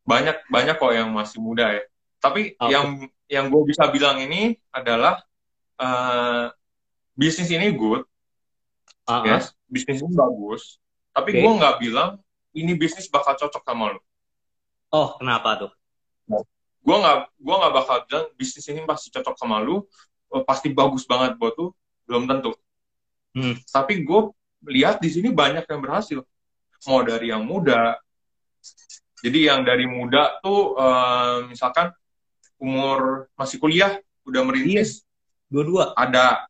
Banyak 0.04 0.44
banyak 0.52 0.76
kok 0.76 0.92
yang 0.92 1.08
masih 1.08 1.40
muda 1.40 1.72
ya. 1.72 1.82
Tapi 2.20 2.52
Oke. 2.61 2.68
yang 2.68 2.87
yang 3.32 3.46
gue 3.48 3.62
bisa 3.64 3.88
bilang 3.88 4.20
ini 4.20 4.61
adalah 4.68 5.24
eh, 5.80 6.52
bisnis 7.16 7.48
ini 7.48 7.72
good, 7.72 8.04
Uh-uh. 9.08 9.24
yes, 9.24 9.56
bisnis 9.64 10.04
ini 10.04 10.12
bagus. 10.12 10.76
Tapi 11.16 11.32
Oke. 11.32 11.40
gue 11.40 11.52
nggak 11.56 11.76
bilang 11.80 12.20
ini 12.52 12.76
bisnis 12.76 13.08
bakal 13.08 13.40
cocok 13.40 13.64
sama 13.64 13.96
lo. 13.96 14.00
Oh, 14.92 15.16
kenapa 15.16 15.57
tuh? 15.57 15.72
Gue 16.83 16.96
nggak 16.98 17.16
gue 17.40 17.55
nggak 17.57 17.72
bakal 17.72 17.96
bilang 18.05 18.26
bisnis 18.37 18.66
ini 18.68 18.85
pasti 18.85 19.09
cocok 19.09 19.35
sama 19.40 19.62
lu, 19.64 19.87
eh, 20.37 20.44
pasti 20.44 20.68
bagus 20.68 21.09
banget 21.09 21.40
buat 21.40 21.57
lu. 21.57 21.72
Belum 22.05 22.28
tentu. 22.28 22.52
Hmm. 23.33 23.57
Tapi 23.72 24.05
gue 24.05 24.20
lihat 24.68 25.00
di 25.00 25.09
sini 25.09 25.33
banyak 25.33 25.64
yang 25.64 25.81
berhasil. 25.81 26.20
Mau 26.85 27.00
dari 27.00 27.33
yang 27.33 27.46
muda. 27.46 27.96
Jadi 29.22 29.46
yang 29.48 29.64
dari 29.64 29.88
muda 29.88 30.37
tuh 30.44 30.76
eh, 30.76 31.37
misalkan 31.48 31.88
umur 32.61 33.26
masih 33.35 33.59
kuliah 33.59 33.98
udah 34.22 34.42
merintis 34.46 35.02
Dua-dua. 35.50 35.98
ada 35.98 36.46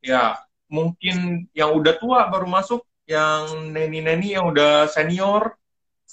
ya 0.00 0.40
mungkin 0.72 1.46
yang 1.52 1.76
udah 1.76 1.94
tua 2.00 2.26
baru 2.32 2.48
masuk 2.48 2.80
yang 3.04 3.70
neni-neni 3.76 4.32
yang 4.32 4.48
udah 4.48 4.88
senior 4.88 5.52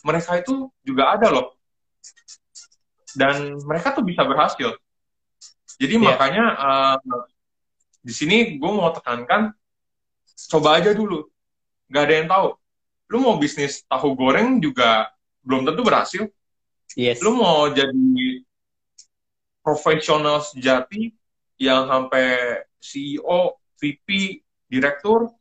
mereka 0.01 0.39
itu 0.39 0.71
juga 0.81 1.13
ada 1.15 1.27
loh. 1.29 1.53
Dan 3.11 3.59
mereka 3.67 3.91
tuh 3.91 4.07
bisa 4.07 4.23
berhasil. 4.23 4.75
Jadi 5.81 5.95
Iya. 5.99 6.05
makanya 6.05 6.45
eh, 6.57 6.97
di 8.01 8.13
sini 8.13 8.37
gue 8.57 8.71
mau 8.71 8.89
tekankan 8.95 9.53
coba 10.49 10.81
aja 10.81 10.95
dulu. 10.95 11.27
Nggak 11.91 12.03
ada 12.07 12.15
yang 12.15 12.29
tahu. 12.29 12.47
Lu 13.11 13.17
mau 13.19 13.35
bisnis 13.35 13.83
tahu 13.85 14.15
goreng 14.15 14.57
juga 14.63 15.11
belum 15.43 15.67
tentu 15.67 15.81
berhasil. 15.83 16.23
Yes. 16.91 17.23
lu 17.23 17.39
mau 17.39 17.71
jadi 17.71 18.43
profesional 19.63 20.43
sejati 20.43 21.15
yang 21.55 21.87
sampai 21.87 22.59
CEO, 22.83 23.55
VP, 23.79 24.41
direktur 24.67 25.31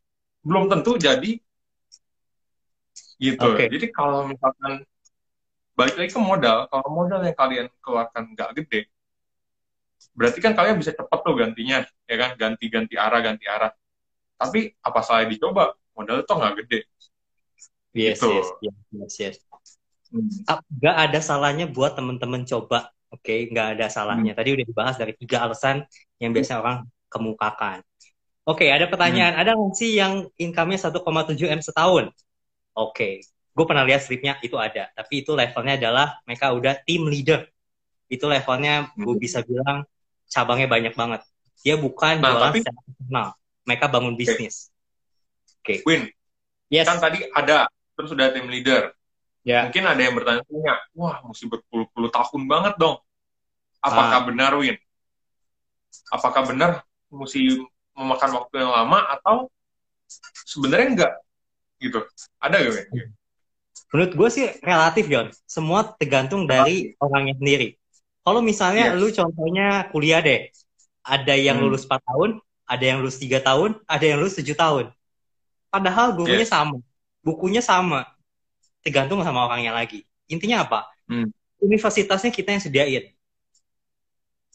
belum 0.47 0.71
tentu 0.71 0.95
jadi 0.95 1.43
gitu. 3.21 3.45
Oke. 3.53 3.69
Jadi 3.69 3.87
kalau 3.93 4.25
misalkan 4.25 4.83
balik 5.77 5.95
lagi 6.01 6.11
ke 6.11 6.21
modal, 6.21 6.67
kalau 6.73 6.89
modal 6.89 7.21
yang 7.21 7.37
kalian 7.37 7.67
keluarkan 7.85 8.33
nggak 8.33 8.51
gede, 8.65 8.81
berarti 10.17 10.39
kan 10.41 10.53
kalian 10.57 10.77
bisa 10.81 10.97
cepat 10.97 11.21
tuh 11.21 11.37
gantinya, 11.37 11.85
ya 12.09 12.17
kan? 12.17 12.31
Ganti-ganti 12.41 12.97
arah, 12.97 13.21
ganti 13.21 13.45
arah. 13.45 13.71
Tapi 14.41 14.73
apa 14.81 15.01
salah 15.05 15.29
dicoba? 15.29 15.77
Modal 15.93 16.25
itu 16.25 16.33
nggak 16.33 16.55
gede. 16.65 16.81
Yes, 17.93 18.23
Gitu. 18.23 18.29
yes, 18.33 18.49
yes, 18.65 18.77
yes, 18.95 19.15
yes. 19.21 19.37
Hmm. 20.11 20.27
Nggak 20.81 20.97
ada 20.97 21.21
salahnya 21.21 21.67
buat 21.69 21.95
temen-temen 21.95 22.43
coba. 22.49 22.91
Oke, 23.11 23.51
nggak 23.51 23.79
ada 23.79 23.87
Hmm. 23.91 23.95
salahnya. 23.95 24.33
Tadi 24.39 24.49
udah 24.55 24.67
dibahas 24.67 24.97
dari 24.97 25.13
tiga 25.19 25.45
alasan 25.45 25.85
yang 26.23 26.31
biasa 26.31 26.63
orang 26.63 26.87
kemukakan. 27.11 27.83
Oke, 28.47 28.71
ada 28.71 28.87
pertanyaan. 28.87 29.35
Hmm. 29.37 29.43
Ada 29.45 29.51
nggak 29.59 29.75
sih 29.77 29.91
yang 29.99 30.27
income-nya 30.39 30.79
1,7 30.89 31.51
M 31.51 31.61
setahun? 31.61 32.11
Oke, 32.81 33.21
gue 33.29 33.65
pernah 33.69 33.85
lihat 33.85 34.01
slipnya 34.01 34.41
itu 34.41 34.57
ada. 34.57 34.89
Tapi 34.97 35.21
itu 35.21 35.37
levelnya 35.37 35.77
adalah 35.77 36.17
mereka 36.25 36.49
udah 36.57 36.81
team 36.89 37.05
leader. 37.05 37.45
Itu 38.09 38.25
levelnya 38.25 38.89
gue 38.97 39.15
Hmm. 39.15 39.21
bisa 39.21 39.45
bilang 39.45 39.85
cabangnya 40.27 40.65
banyak 40.65 40.95
banget. 40.97 41.21
Dia 41.61 41.77
bukan 41.77 42.25
Nah, 42.25 42.33
jualan 42.33 42.45
tapi- 42.49 42.61
secara 42.65 42.81
personal. 42.89 43.29
Mereka 43.69 43.85
bangun 43.93 44.15
bisnis. 44.17 44.73
Win, 45.85 46.09
Yes. 46.73 46.89
kan 46.89 46.97
tadi 46.99 47.21
ada 47.31 47.69
terus 47.93 48.09
sudah 48.09 48.33
tim 48.33 48.49
leader. 48.49 48.97
Ya. 49.45 49.69
Mungkin 49.69 49.85
ada 49.85 50.01
yang 50.01 50.17
bertanya, 50.17 50.43
wah 50.97 51.21
mesti 51.21 51.45
berpuluh-puluh 51.47 52.09
tahun 52.09 52.49
banget 52.49 52.75
dong. 52.81 52.97
Apakah 53.81 54.25
Ah. 54.25 54.27
benar 54.27 54.53
Win? 54.57 54.81
apakah 56.09 56.47
benar 56.47 56.71
mesti 57.11 57.59
memakan 57.99 58.31
waktu 58.39 58.63
yang 58.63 58.71
lama 58.71 59.11
atau 59.11 59.51
sebenarnya 60.47 60.87
enggak 60.87 61.13
gitu 61.81 62.05
ada 62.39 62.57
gak 62.61 62.87
ya? 62.93 63.11
Menurut 63.91 64.13
gue 64.15 64.29
sih 64.31 64.47
relatif 64.63 65.05
Yon, 65.11 65.35
semua 65.51 65.83
tergantung 65.99 66.47
dari 66.47 66.95
orangnya 67.03 67.35
sendiri. 67.35 67.75
Kalau 68.23 68.39
misalnya 68.39 68.95
yes. 68.95 68.99
lu 69.03 69.11
contohnya 69.11 69.91
kuliah 69.91 70.23
deh, 70.23 70.47
ada 71.03 71.35
yang 71.35 71.59
hmm. 71.59 71.67
lulus 71.67 71.83
4 71.91 71.99
tahun, 71.99 72.31
ada 72.71 72.85
yang 72.87 73.03
lulus 73.03 73.19
3 73.19 73.43
tahun, 73.43 73.71
ada 73.91 74.05
yang 74.07 74.19
lulus 74.23 74.39
7 74.39 74.47
tahun. 74.55 74.87
Padahal 75.75 76.15
gurunya 76.15 76.47
yes. 76.47 76.55
sama, 76.55 76.79
bukunya 77.27 77.59
sama, 77.59 78.07
tergantung 78.87 79.19
sama 79.27 79.51
orangnya 79.51 79.75
lagi. 79.75 80.07
Intinya 80.31 80.63
apa? 80.63 80.87
Hmm. 81.11 81.35
Universitasnya 81.59 82.31
kita 82.31 82.55
yang 82.55 82.63
sediain. 82.63 83.05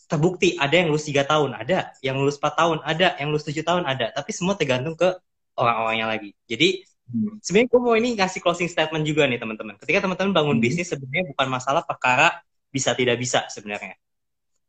Terbukti 0.07 0.55
ada 0.55 0.79
yang 0.79 0.87
lulus 0.87 1.11
3 1.11 1.27
tahun, 1.27 1.59
ada. 1.59 1.91
Yang 1.99 2.15
lulus 2.23 2.37
4 2.39 2.55
tahun, 2.55 2.77
ada. 2.87 3.19
Yang 3.19 3.27
lulus 3.35 3.45
7 3.51 3.67
tahun, 3.67 3.83
ada. 3.83 4.15
Tapi 4.15 4.31
semua 4.31 4.55
tergantung 4.55 4.95
ke 4.95 5.11
orang-orangnya 5.59 6.07
lagi. 6.07 6.31
Jadi 6.47 6.87
Hmm. 6.87 6.94
Sebenarnya 7.45 7.69
gue 7.69 7.81
mau 7.81 7.93
ini 7.93 8.17
ngasih 8.17 8.41
closing 8.41 8.65
statement 8.65 9.05
juga 9.05 9.29
nih 9.29 9.37
teman-teman. 9.37 9.77
Ketika 9.77 10.09
teman-teman 10.09 10.33
bangun 10.33 10.57
hmm. 10.57 10.65
bisnis 10.65 10.89
sebenarnya 10.89 11.29
bukan 11.37 11.47
masalah 11.53 11.85
perkara 11.85 12.41
bisa 12.73 12.97
tidak 12.97 13.21
bisa 13.21 13.45
sebenarnya. 13.47 13.93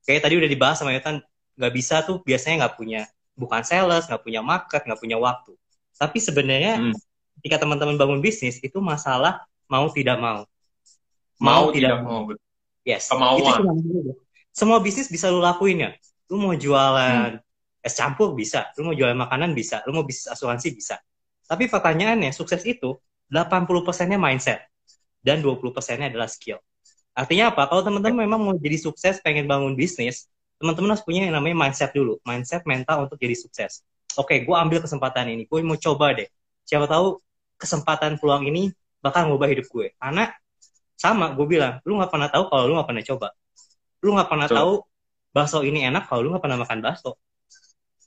Kayak 0.04 0.28
tadi 0.28 0.34
udah 0.36 0.50
dibahas 0.50 0.76
sama 0.78 0.92
Yotan, 0.92 1.24
nggak 1.56 1.72
bisa 1.72 2.04
tuh 2.04 2.20
biasanya 2.22 2.66
nggak 2.66 2.74
punya 2.76 3.08
bukan 3.34 3.62
sales, 3.64 4.04
nggak 4.06 4.22
punya 4.22 4.40
market, 4.44 4.84
nggak 4.84 5.00
punya 5.00 5.16
waktu. 5.16 5.56
Tapi 5.96 6.18
sebenarnya 6.20 6.74
hmm. 6.76 6.94
ketika 7.40 7.64
teman-teman 7.64 7.96
bangun 7.96 8.20
bisnis 8.20 8.60
itu 8.60 8.78
masalah 8.84 9.48
mau 9.66 9.88
tidak 9.88 10.20
mau. 10.20 10.44
Mau, 11.40 11.68
mau 11.68 11.72
tidak 11.72 12.04
mau. 12.04 12.28
Yes. 12.84 13.08
Kemauan. 13.08 13.64
Itu 13.80 14.12
semua 14.52 14.80
bisnis 14.80 15.08
bisa 15.08 15.32
lu 15.32 15.40
lakuin 15.40 15.88
ya. 15.88 15.90
Lu 16.28 16.36
mau 16.36 16.52
jualan 16.52 17.40
hmm. 17.40 17.86
es 17.88 17.96
campur 17.96 18.36
bisa, 18.36 18.68
lu 18.76 18.92
mau 18.92 18.94
jualan 18.94 19.16
makanan 19.16 19.56
bisa, 19.56 19.80
lu 19.88 19.96
mau 19.96 20.04
bisnis 20.04 20.28
asuransi 20.28 20.76
bisa 20.76 21.00
tapi 21.46 21.70
pertanyaannya, 21.70 22.34
sukses 22.34 22.62
itu 22.66 22.98
80%-nya 23.30 24.18
mindset 24.18 24.66
dan 25.22 25.42
20%-nya 25.42 26.10
adalah 26.10 26.30
skill. 26.30 26.58
Artinya 27.16 27.54
apa? 27.54 27.66
Kalau 27.70 27.82
teman-teman 27.82 28.28
memang 28.28 28.40
mau 28.42 28.54
jadi 28.54 28.76
sukses, 28.76 29.18
pengen 29.24 29.48
bangun 29.48 29.72
bisnis, 29.72 30.28
teman-teman 30.60 30.92
harus 30.92 31.04
punya 31.06 31.24
yang 31.24 31.34
namanya 31.34 31.56
mindset 31.56 31.90
dulu. 31.96 32.20
Mindset 32.22 32.62
mental 32.68 33.08
untuk 33.08 33.16
jadi 33.16 33.32
sukses. 33.32 33.80
Oke, 34.20 34.44
gue 34.44 34.56
ambil 34.56 34.84
kesempatan 34.84 35.32
ini. 35.32 35.48
Gue 35.48 35.64
mau 35.64 35.80
coba 35.80 36.12
deh. 36.12 36.28
Siapa 36.68 36.84
tahu 36.84 37.20
kesempatan 37.56 38.20
peluang 38.20 38.44
ini 38.52 38.68
bakal 39.00 39.32
ngubah 39.32 39.48
hidup 39.48 39.66
gue. 39.70 39.96
Karena 39.96 40.28
sama, 40.96 41.32
gue 41.32 41.46
bilang, 41.48 41.80
lu 41.84 42.00
gak 42.00 42.12
pernah 42.12 42.28
tahu 42.28 42.48
kalau 42.48 42.64
lu 42.68 42.72
gak 42.76 42.88
pernah 42.88 43.04
coba. 43.04 43.28
Lu 44.04 44.10
gak 44.16 44.28
pernah 44.28 44.48
so. 44.48 44.54
tahu 44.56 44.72
bakso 45.32 45.58
ini 45.64 45.84
enak 45.84 46.08
kalau 46.08 46.20
lu 46.24 46.28
gak 46.36 46.44
pernah 46.44 46.58
makan 46.60 46.78
bakso. 46.80 47.20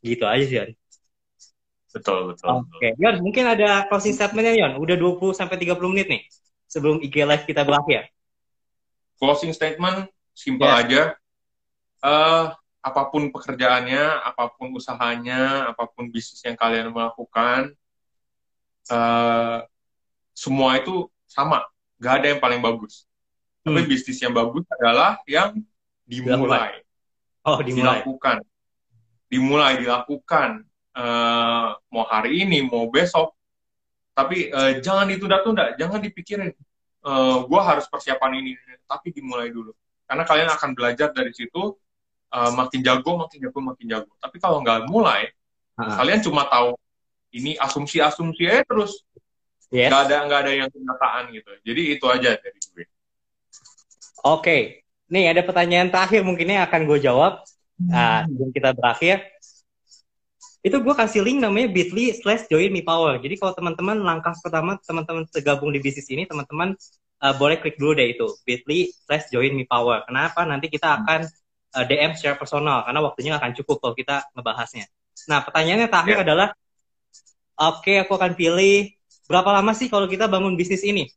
Gitu 0.02 0.26
aja 0.26 0.46
sih, 0.46 0.58
Betul, 1.90 2.34
betul. 2.34 2.48
Oke, 2.54 2.70
okay. 2.78 2.92
Yon, 3.02 3.18
mungkin 3.26 3.50
ada 3.50 3.90
closing 3.90 4.14
statementnya 4.14 4.54
Yon. 4.54 4.78
Udah 4.78 4.94
20 4.94 5.34
sampai 5.34 5.58
30 5.58 5.74
menit 5.90 6.08
nih 6.08 6.22
sebelum 6.70 7.02
IG 7.02 7.26
live 7.26 7.46
kita 7.50 7.66
berakhir. 7.66 8.14
Closing 9.18 9.52
statement 9.52 10.06
simpel 10.38 10.70
yeah. 10.70 10.82
aja. 10.86 11.02
Uh, 12.00 12.46
apa 12.80 13.12
pun 13.12 13.28
pekerjaannya, 13.34 14.22
apa 14.24 14.54
pun 14.56 14.72
usahanya, 14.78 15.68
apa 15.68 15.90
pun 15.90 16.08
bisnis 16.08 16.40
yang 16.46 16.56
kalian 16.56 16.94
melakukan, 16.94 17.74
uh, 18.94 19.66
semua 20.32 20.80
itu 20.80 21.10
sama. 21.28 21.66
Gak 22.00 22.24
ada 22.24 22.28
yang 22.38 22.40
paling 22.40 22.62
bagus. 22.64 23.04
Hmm. 23.66 23.76
Tapi 23.76 23.90
bisnis 23.90 24.22
yang 24.22 24.32
bagus 24.32 24.64
adalah 24.78 25.20
yang 25.28 25.58
dimulai. 26.08 26.80
Oh, 27.44 27.60
dimulai. 27.60 28.00
Dilakukan. 28.00 28.38
Dimulai, 29.28 29.74
dilakukan 29.82 30.69
uh, 31.00 31.68
mau 31.90 32.06
hari 32.06 32.44
ini 32.44 32.68
mau 32.68 32.92
besok. 32.92 33.34
Tapi 34.14 34.52
uh, 34.52 34.84
jangan 34.84 35.08
ditunda-tunda 35.08 35.80
jangan 35.80 36.04
dipikirin 36.04 36.52
uh, 36.52 36.52
eh, 37.08 37.38
gue 37.48 37.62
harus 37.64 37.88
persiapan 37.88 38.44
ini 38.44 38.52
tapi 38.84 39.16
dimulai 39.16 39.48
dulu. 39.48 39.72
Karena 40.04 40.28
kalian 40.28 40.50
akan 40.52 40.70
belajar 40.76 41.16
dari 41.16 41.32
situ 41.32 41.80
uh, 42.36 42.52
makin 42.52 42.84
jago 42.84 43.16
makin 43.16 43.40
jago 43.40 43.60
makin 43.64 43.86
jago. 43.88 44.12
Tapi 44.20 44.38
kalau 44.44 44.60
nggak 44.60 44.92
mulai 44.92 45.32
uh-huh. 45.80 45.96
kalian 46.04 46.20
cuma 46.20 46.44
tahu 46.52 46.76
ini 47.32 47.56
asumsi-asumsi 47.56 48.44
aja 48.50 48.64
terus. 48.68 49.08
Yes. 49.70 49.94
nggak 49.94 50.02
ada 50.10 50.18
nggak 50.26 50.40
ada 50.42 50.52
yang 50.66 50.70
kenyataan 50.74 51.24
gitu. 51.30 51.52
Jadi 51.64 51.82
itu 51.94 52.06
aja 52.10 52.32
dari 52.36 52.60
gue. 52.60 52.84
Oke. 52.84 52.88
Okay. 54.26 54.62
nih 55.10 55.34
ada 55.34 55.42
pertanyaan 55.42 55.90
terakhir 55.90 56.22
mungkinnya 56.22 56.68
akan 56.68 56.86
gue 56.86 57.00
jawab. 57.02 57.42
Nah, 57.80 58.28
sebelum 58.28 58.52
kita 58.52 58.76
berakhir 58.76 59.24
itu 60.60 60.76
gue 60.76 60.96
kasih 60.96 61.24
link 61.24 61.40
namanya 61.40 61.72
bit.ly 61.72 62.12
slash 62.20 62.52
join 62.52 62.68
me 62.76 62.84
power. 62.84 63.16
Jadi 63.24 63.40
kalau 63.40 63.56
teman-teman 63.56 64.04
langkah 64.04 64.36
pertama 64.44 64.76
teman-teman 64.84 65.24
tergabung 65.32 65.72
di 65.72 65.80
bisnis 65.80 66.12
ini, 66.12 66.28
teman-teman 66.28 66.76
uh, 67.24 67.34
boleh 67.40 67.64
klik 67.64 67.80
dulu 67.80 67.96
deh 67.96 68.12
itu 68.12 68.28
bit.ly 68.44 68.92
slash 69.08 69.32
join 69.32 69.56
me 69.56 69.64
power. 69.64 70.04
Kenapa? 70.04 70.44
Nanti 70.44 70.68
kita 70.68 71.00
akan 71.00 71.24
uh, 71.80 71.86
DM 71.88 72.12
secara 72.20 72.36
personal 72.36 72.84
karena 72.84 73.00
waktunya 73.00 73.32
akan 73.40 73.52
cukup 73.56 73.80
kalau 73.80 73.96
kita 73.96 74.28
ngebahasnya. 74.36 74.86
Nah 75.32 75.40
pertanyaannya 75.48 75.88
terakhir 75.88 76.16
yeah. 76.20 76.26
adalah, 76.28 76.48
oke 77.56 77.80
okay, 77.80 78.04
aku 78.04 78.20
akan 78.20 78.36
pilih 78.36 78.92
berapa 79.32 79.50
lama 79.56 79.72
sih 79.72 79.88
kalau 79.88 80.12
kita 80.12 80.28
bangun 80.28 80.60
bisnis 80.60 80.84
ini? 80.84 81.08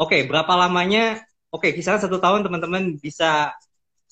Oke, 0.00 0.16
okay, 0.16 0.20
berapa 0.24 0.48
lamanya? 0.56 1.20
Oke, 1.52 1.68
okay, 1.68 1.70
kisaran 1.76 2.00
satu 2.00 2.16
tahun 2.16 2.40
teman-teman 2.40 2.96
bisa 2.96 3.52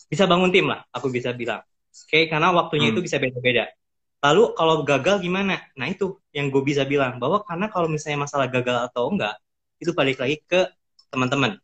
bisa 0.05 0.29
bangun 0.29 0.53
tim 0.53 0.68
lah, 0.68 0.85
aku 0.92 1.09
bisa 1.09 1.33
bilang. 1.33 1.64
Oke, 1.64 2.12
okay, 2.12 2.23
karena 2.29 2.53
waktunya 2.53 2.92
hmm. 2.92 2.94
itu 2.99 3.01
bisa 3.01 3.16
beda-beda 3.16 3.73
Lalu 4.18 4.42
kalau 4.59 4.83
gagal 4.83 5.22
gimana? 5.22 5.62
Nah 5.78 5.87
itu 5.87 6.18
yang 6.35 6.50
gue 6.50 6.62
bisa 6.66 6.83
bilang 6.83 7.22
bahwa 7.22 7.46
karena 7.46 7.70
kalau 7.70 7.87
misalnya 7.87 8.26
masalah 8.26 8.50
gagal 8.50 8.90
atau 8.90 9.14
enggak 9.14 9.38
itu 9.78 9.94
balik 9.94 10.18
lagi 10.18 10.42
ke 10.42 10.66
teman-teman. 11.14 11.54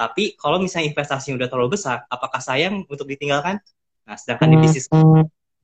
Tapi 0.00 0.32
kalau 0.40 0.56
misalnya 0.56 0.88
investasinya 0.88 1.44
udah 1.44 1.48
terlalu 1.52 1.76
besar, 1.76 2.08
apakah 2.08 2.40
sayang 2.40 2.88
untuk 2.88 3.04
ditinggalkan? 3.04 3.60
Nah 4.08 4.16
sedangkan 4.16 4.48
di 4.48 4.56
bisnis 4.64 4.88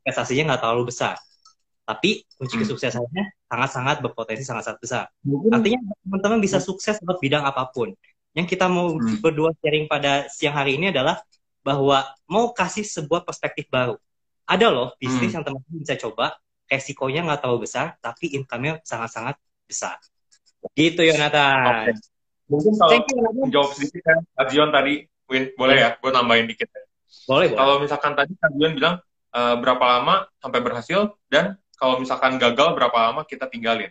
investasinya 0.04 0.52
nggak 0.52 0.60
terlalu 0.60 0.92
besar. 0.92 1.16
Tapi 1.88 2.28
kunci 2.36 2.60
hmm. 2.60 2.62
kesuksesannya 2.68 3.24
sangat-sangat 3.48 3.96
berpotensi 4.04 4.44
sangat-sangat 4.44 4.78
besar. 4.84 5.04
Artinya 5.48 5.80
teman-teman 6.04 6.38
bisa 6.44 6.60
sukses 6.60 7.00
dalam 7.00 7.16
bidang 7.16 7.48
apa 7.48 7.64
pun. 7.72 7.96
Yang 8.36 8.52
kita 8.52 8.68
mau 8.68 8.92
hmm. 8.92 9.24
berdua 9.24 9.56
sharing 9.64 9.88
pada 9.88 10.28
siang 10.28 10.52
hari 10.52 10.76
ini 10.76 10.92
adalah 10.92 11.24
bahwa 11.64 12.04
mau 12.28 12.52
kasih 12.52 12.84
sebuah 12.84 13.24
perspektif 13.24 13.72
baru 13.72 13.96
ada 14.46 14.66
loh 14.70 14.88
bisnis 14.96 15.30
hmm. 15.30 15.42
yang 15.42 15.44
teman-teman 15.44 15.78
bisa 15.82 15.94
coba 15.98 16.38
resikonya 16.66 17.26
nggak 17.26 17.40
terlalu 17.42 17.66
besar 17.66 17.98
tapi 17.98 18.34
income-nya 18.38 18.82
sangat-sangat 18.82 19.36
besar 19.66 19.98
gitu 20.74 21.02
Yonatan 21.02 21.94
okay. 21.94 21.94
mungkin 22.50 22.72
kalau 22.78 22.98
you, 22.98 23.50
jawab 23.50 23.70
sedikit 23.74 24.02
kan 24.06 24.18
Azion 24.38 24.70
tadi 24.70 25.06
Win 25.26 25.50
boleh 25.58 25.76
yeah. 25.78 25.94
ya 25.94 25.98
gue 25.98 26.10
nambahin 26.10 26.46
dikit 26.46 26.70
ya 26.70 26.82
boleh 27.26 27.54
kalau 27.54 27.82
misalkan 27.82 28.14
tadi 28.14 28.34
Azion 28.38 28.72
bilang 28.78 28.96
uh, 29.34 29.54
berapa 29.58 29.84
lama 29.98 30.26
sampai 30.38 30.60
berhasil 30.62 31.14
dan 31.26 31.58
kalau 31.76 31.98
misalkan 31.98 32.38
gagal 32.38 32.74
berapa 32.74 32.98
lama 33.10 33.26
kita 33.26 33.50
tinggalin 33.50 33.90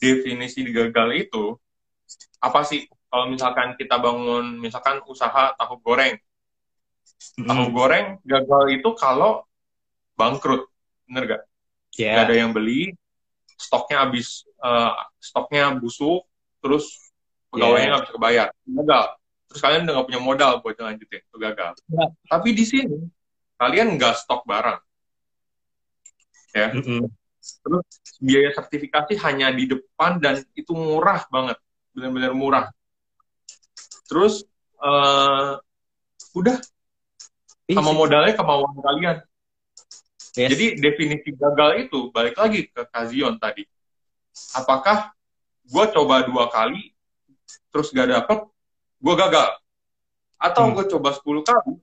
definisi 0.00 0.66
gagal 0.72 1.08
itu 1.14 1.56
apa 2.42 2.66
sih 2.66 2.88
kalau 3.12 3.28
misalkan 3.28 3.76
kita 3.76 4.00
bangun 4.00 4.58
misalkan 4.58 5.04
usaha 5.06 5.52
tahu 5.54 5.78
goreng 5.84 6.16
tahu 7.38 7.64
hmm. 7.68 7.74
goreng 7.76 8.06
gagal 8.26 8.64
itu 8.72 8.90
kalau 8.98 9.46
bangkrut, 10.22 10.62
bener 11.10 11.22
gak? 11.26 11.42
Yeah. 11.98 12.22
Gak 12.22 12.24
ada 12.30 12.36
yang 12.38 12.50
beli, 12.54 12.94
stoknya 13.58 14.06
habis, 14.06 14.46
uh, 14.62 14.94
stoknya 15.18 15.74
busuk, 15.74 16.22
terus 16.62 17.12
pegawainya 17.50 17.86
nggak 17.90 17.98
yeah. 17.98 18.06
bisa 18.06 18.16
kebayar, 18.16 18.46
gagal. 18.64 19.04
Terus 19.50 19.60
kalian 19.60 19.80
udah 19.84 19.92
nggak 19.98 20.08
punya 20.08 20.22
modal 20.22 20.52
buat 20.62 20.76
lanjutin, 20.78 21.20
itu 21.20 21.36
gagal. 21.36 21.72
Yeah. 21.90 22.08
Tapi 22.30 22.48
di 22.54 22.64
sini 22.64 22.98
kalian 23.58 23.98
nggak 23.98 24.14
stok 24.22 24.46
barang, 24.46 24.80
ya. 26.54 26.68
Mm 26.70 26.82
-hmm. 26.82 27.02
Terus 27.42 27.86
biaya 28.22 28.50
sertifikasi 28.54 29.18
hanya 29.26 29.50
di 29.50 29.66
depan 29.66 30.22
dan 30.22 30.38
itu 30.54 30.72
murah 30.72 31.26
banget, 31.26 31.58
benar-benar 31.90 32.32
murah. 32.38 32.66
Terus 34.06 34.46
uh, 34.78 35.58
udah 36.32 36.56
sama 37.72 37.92
modalnya 37.94 38.34
kemauan 38.36 38.76
kalian 38.78 39.18
Yes. 40.32 40.48
Jadi 40.56 40.80
definisi 40.80 41.30
gagal 41.36 41.88
itu 41.88 42.08
balik 42.08 42.40
lagi 42.40 42.64
ke 42.72 42.88
Kazion 42.88 43.36
tadi. 43.36 43.68
Apakah 44.56 45.12
gue 45.68 45.84
coba 45.92 46.24
dua 46.24 46.48
kali 46.48 46.92
terus 47.68 47.92
gak 47.92 48.08
dapet, 48.08 48.38
gue 49.00 49.14
gagal. 49.16 49.50
Atau 50.40 50.68
hmm. 50.68 50.74
gue 50.76 50.84
coba 50.96 51.10
10 51.14 51.22
kali, 51.46 51.74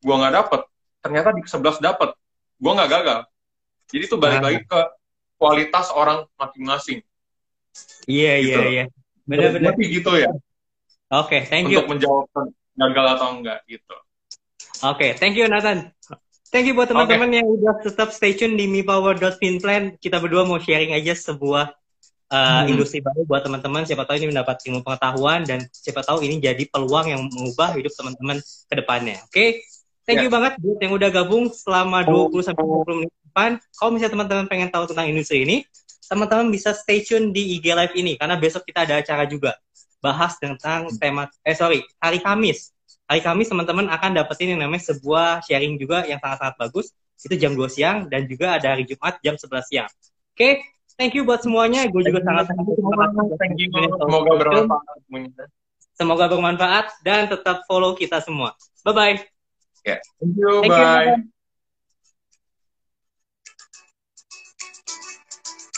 gue 0.00 0.14
gak 0.16 0.34
dapet. 0.36 0.60
Ternyata 1.02 1.28
di 1.34 1.42
11 1.44 1.80
dapet, 1.82 2.10
gue 2.60 2.72
gak 2.72 2.90
gagal. 2.90 3.20
Jadi 3.92 4.04
itu 4.08 4.16
balik 4.16 4.40
nah. 4.40 4.46
lagi 4.48 4.60
ke 4.64 4.80
kualitas 5.36 5.90
orang 5.92 6.24
masing-masing. 6.38 7.00
Iya, 8.08 8.32
iya, 8.38 8.56
gitu. 8.56 8.60
iya. 8.68 8.84
Benar-benar. 9.26 9.72
gitu 9.80 10.12
ya. 10.16 10.30
Oke, 11.12 11.40
okay, 11.40 11.40
thank 11.44 11.68
you. 11.68 11.84
Untuk 11.84 11.98
menjawab 11.98 12.24
gagal 12.72 13.06
atau 13.18 13.28
enggak 13.36 13.58
gitu. 13.68 13.96
Oke, 14.82 14.96
okay, 14.96 15.10
thank 15.18 15.36
you 15.36 15.44
Nathan. 15.44 15.92
Thank 16.52 16.68
you 16.68 16.76
buat 16.76 16.92
teman-teman 16.92 17.32
okay. 17.32 17.38
yang 17.40 17.48
udah 17.48 17.74
tetap 17.80 18.12
stay 18.12 18.36
tune 18.36 18.60
di 18.60 18.68
mipower.finplan. 18.68 19.96
Kita 19.96 20.20
berdua 20.20 20.44
mau 20.44 20.60
sharing 20.60 20.92
aja 20.92 21.16
sebuah 21.16 21.72
uh, 22.28 22.36
hmm. 22.36 22.68
industri 22.68 23.00
baru 23.00 23.24
buat 23.24 23.40
teman-teman. 23.40 23.88
Siapa 23.88 24.04
tahu 24.04 24.20
ini 24.20 24.36
mendapat 24.36 24.60
ilmu 24.68 24.84
pengetahuan 24.84 25.48
dan 25.48 25.64
siapa 25.72 26.04
tahu 26.04 26.20
ini 26.20 26.44
jadi 26.44 26.60
peluang 26.68 27.08
yang 27.08 27.24
mengubah 27.24 27.72
hidup 27.72 27.96
teman-teman 27.96 28.44
ke 28.44 28.74
depannya. 28.76 29.16
Oke? 29.24 29.32
Okay? 29.32 29.48
Thank 30.04 30.20
yeah. 30.20 30.28
you 30.28 30.30
banget 30.30 30.60
buat 30.60 30.76
yang 30.84 30.92
udah 30.92 31.08
gabung 31.08 31.48
selama 31.48 32.04
20 32.04 32.44
sampai 32.44 32.64
20 32.68 33.00
menit 33.00 33.12
depan. 33.32 33.50
Kalau 33.72 33.90
misalnya 33.96 34.12
teman-teman 34.12 34.44
pengen 34.44 34.68
tahu 34.68 34.84
tentang 34.92 35.08
industri 35.08 35.48
ini, 35.48 35.64
teman-teman 36.04 36.52
bisa 36.52 36.76
stay 36.76 37.00
tune 37.00 37.32
di 37.32 37.56
IG 37.56 37.72
Live 37.72 37.96
ini 37.96 38.20
karena 38.20 38.36
besok 38.36 38.68
kita 38.68 38.84
ada 38.84 39.00
acara 39.00 39.24
juga 39.24 39.56
bahas 40.04 40.36
tentang 40.36 40.92
tema 41.00 41.30
eh 41.46 41.56
sorry 41.56 41.80
hari 42.02 42.20
Kamis 42.20 42.74
hari 43.12 43.20
Kamis 43.20 43.52
teman-teman 43.52 43.92
akan 43.92 44.16
dapetin 44.16 44.56
yang 44.56 44.64
namanya 44.64 44.88
sebuah 44.88 45.44
sharing 45.44 45.76
juga 45.76 46.08
yang 46.08 46.16
sangat-sangat 46.16 46.56
bagus. 46.56 46.96
Itu 47.20 47.36
jam 47.36 47.52
2 47.52 47.68
siang 47.68 48.08
dan 48.08 48.24
juga 48.24 48.56
ada 48.56 48.72
hari 48.72 48.88
Jumat 48.88 49.20
jam 49.20 49.36
11 49.36 49.68
siang. 49.68 49.90
Oke 50.32 50.32
okay? 50.32 50.52
thank 50.96 51.12
you 51.12 51.28
buat 51.28 51.44
semuanya. 51.44 51.84
Gue 51.92 52.08
juga 52.08 52.24
sangat 52.24 52.48
sangat 52.48 52.64
thank 53.36 53.60
you. 53.60 53.68
semoga 53.76 54.32
bermanfaat 54.40 55.50
semoga 55.92 56.24
bermanfaat 56.26 56.86
dan 57.04 57.28
tetap 57.28 57.68
follow 57.68 57.92
kita 57.92 58.24
semua. 58.24 58.56
Bye 58.80 58.96
bye 58.96 59.16
yeah. 59.84 60.00
thank 60.18 60.34
you. 60.34 60.52
Thank 60.64 60.72
bye. 60.72 61.06
You, 61.12 61.16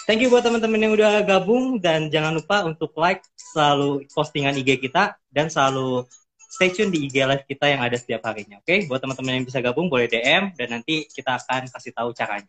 Thank 0.05 0.21
you 0.21 0.29
buat 0.29 0.45
teman-teman 0.45 0.85
yang 0.85 0.93
udah 0.93 1.25
gabung 1.25 1.81
dan 1.81 2.13
jangan 2.13 2.37
lupa 2.37 2.61
untuk 2.69 2.93
like 3.01 3.25
selalu 3.41 4.05
postingan 4.13 4.53
IG 4.53 4.77
kita 4.85 5.17
dan 5.33 5.49
selalu 5.49 6.05
stay 6.55 6.71
tune 6.71 6.95
di 6.95 7.11
IG 7.11 7.27
live 7.27 7.45
kita 7.51 7.67
yang 7.67 7.83
ada 7.83 7.99
setiap 7.99 8.23
harinya. 8.31 8.63
Oke, 8.63 8.67
okay? 8.71 8.79
buat 8.87 9.03
teman-teman 9.03 9.43
yang 9.43 9.47
bisa 9.47 9.59
gabung 9.59 9.91
boleh 9.91 10.07
DM 10.07 10.55
dan 10.55 10.69
nanti 10.71 11.11
kita 11.11 11.35
akan 11.43 11.67
kasih 11.67 11.91
tahu 11.91 12.15
caranya. 12.15 12.47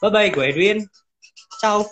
Bye 0.00 0.08
bye, 0.08 0.28
gue 0.32 0.44
Edwin. 0.48 0.78
Ciao. 1.60 1.84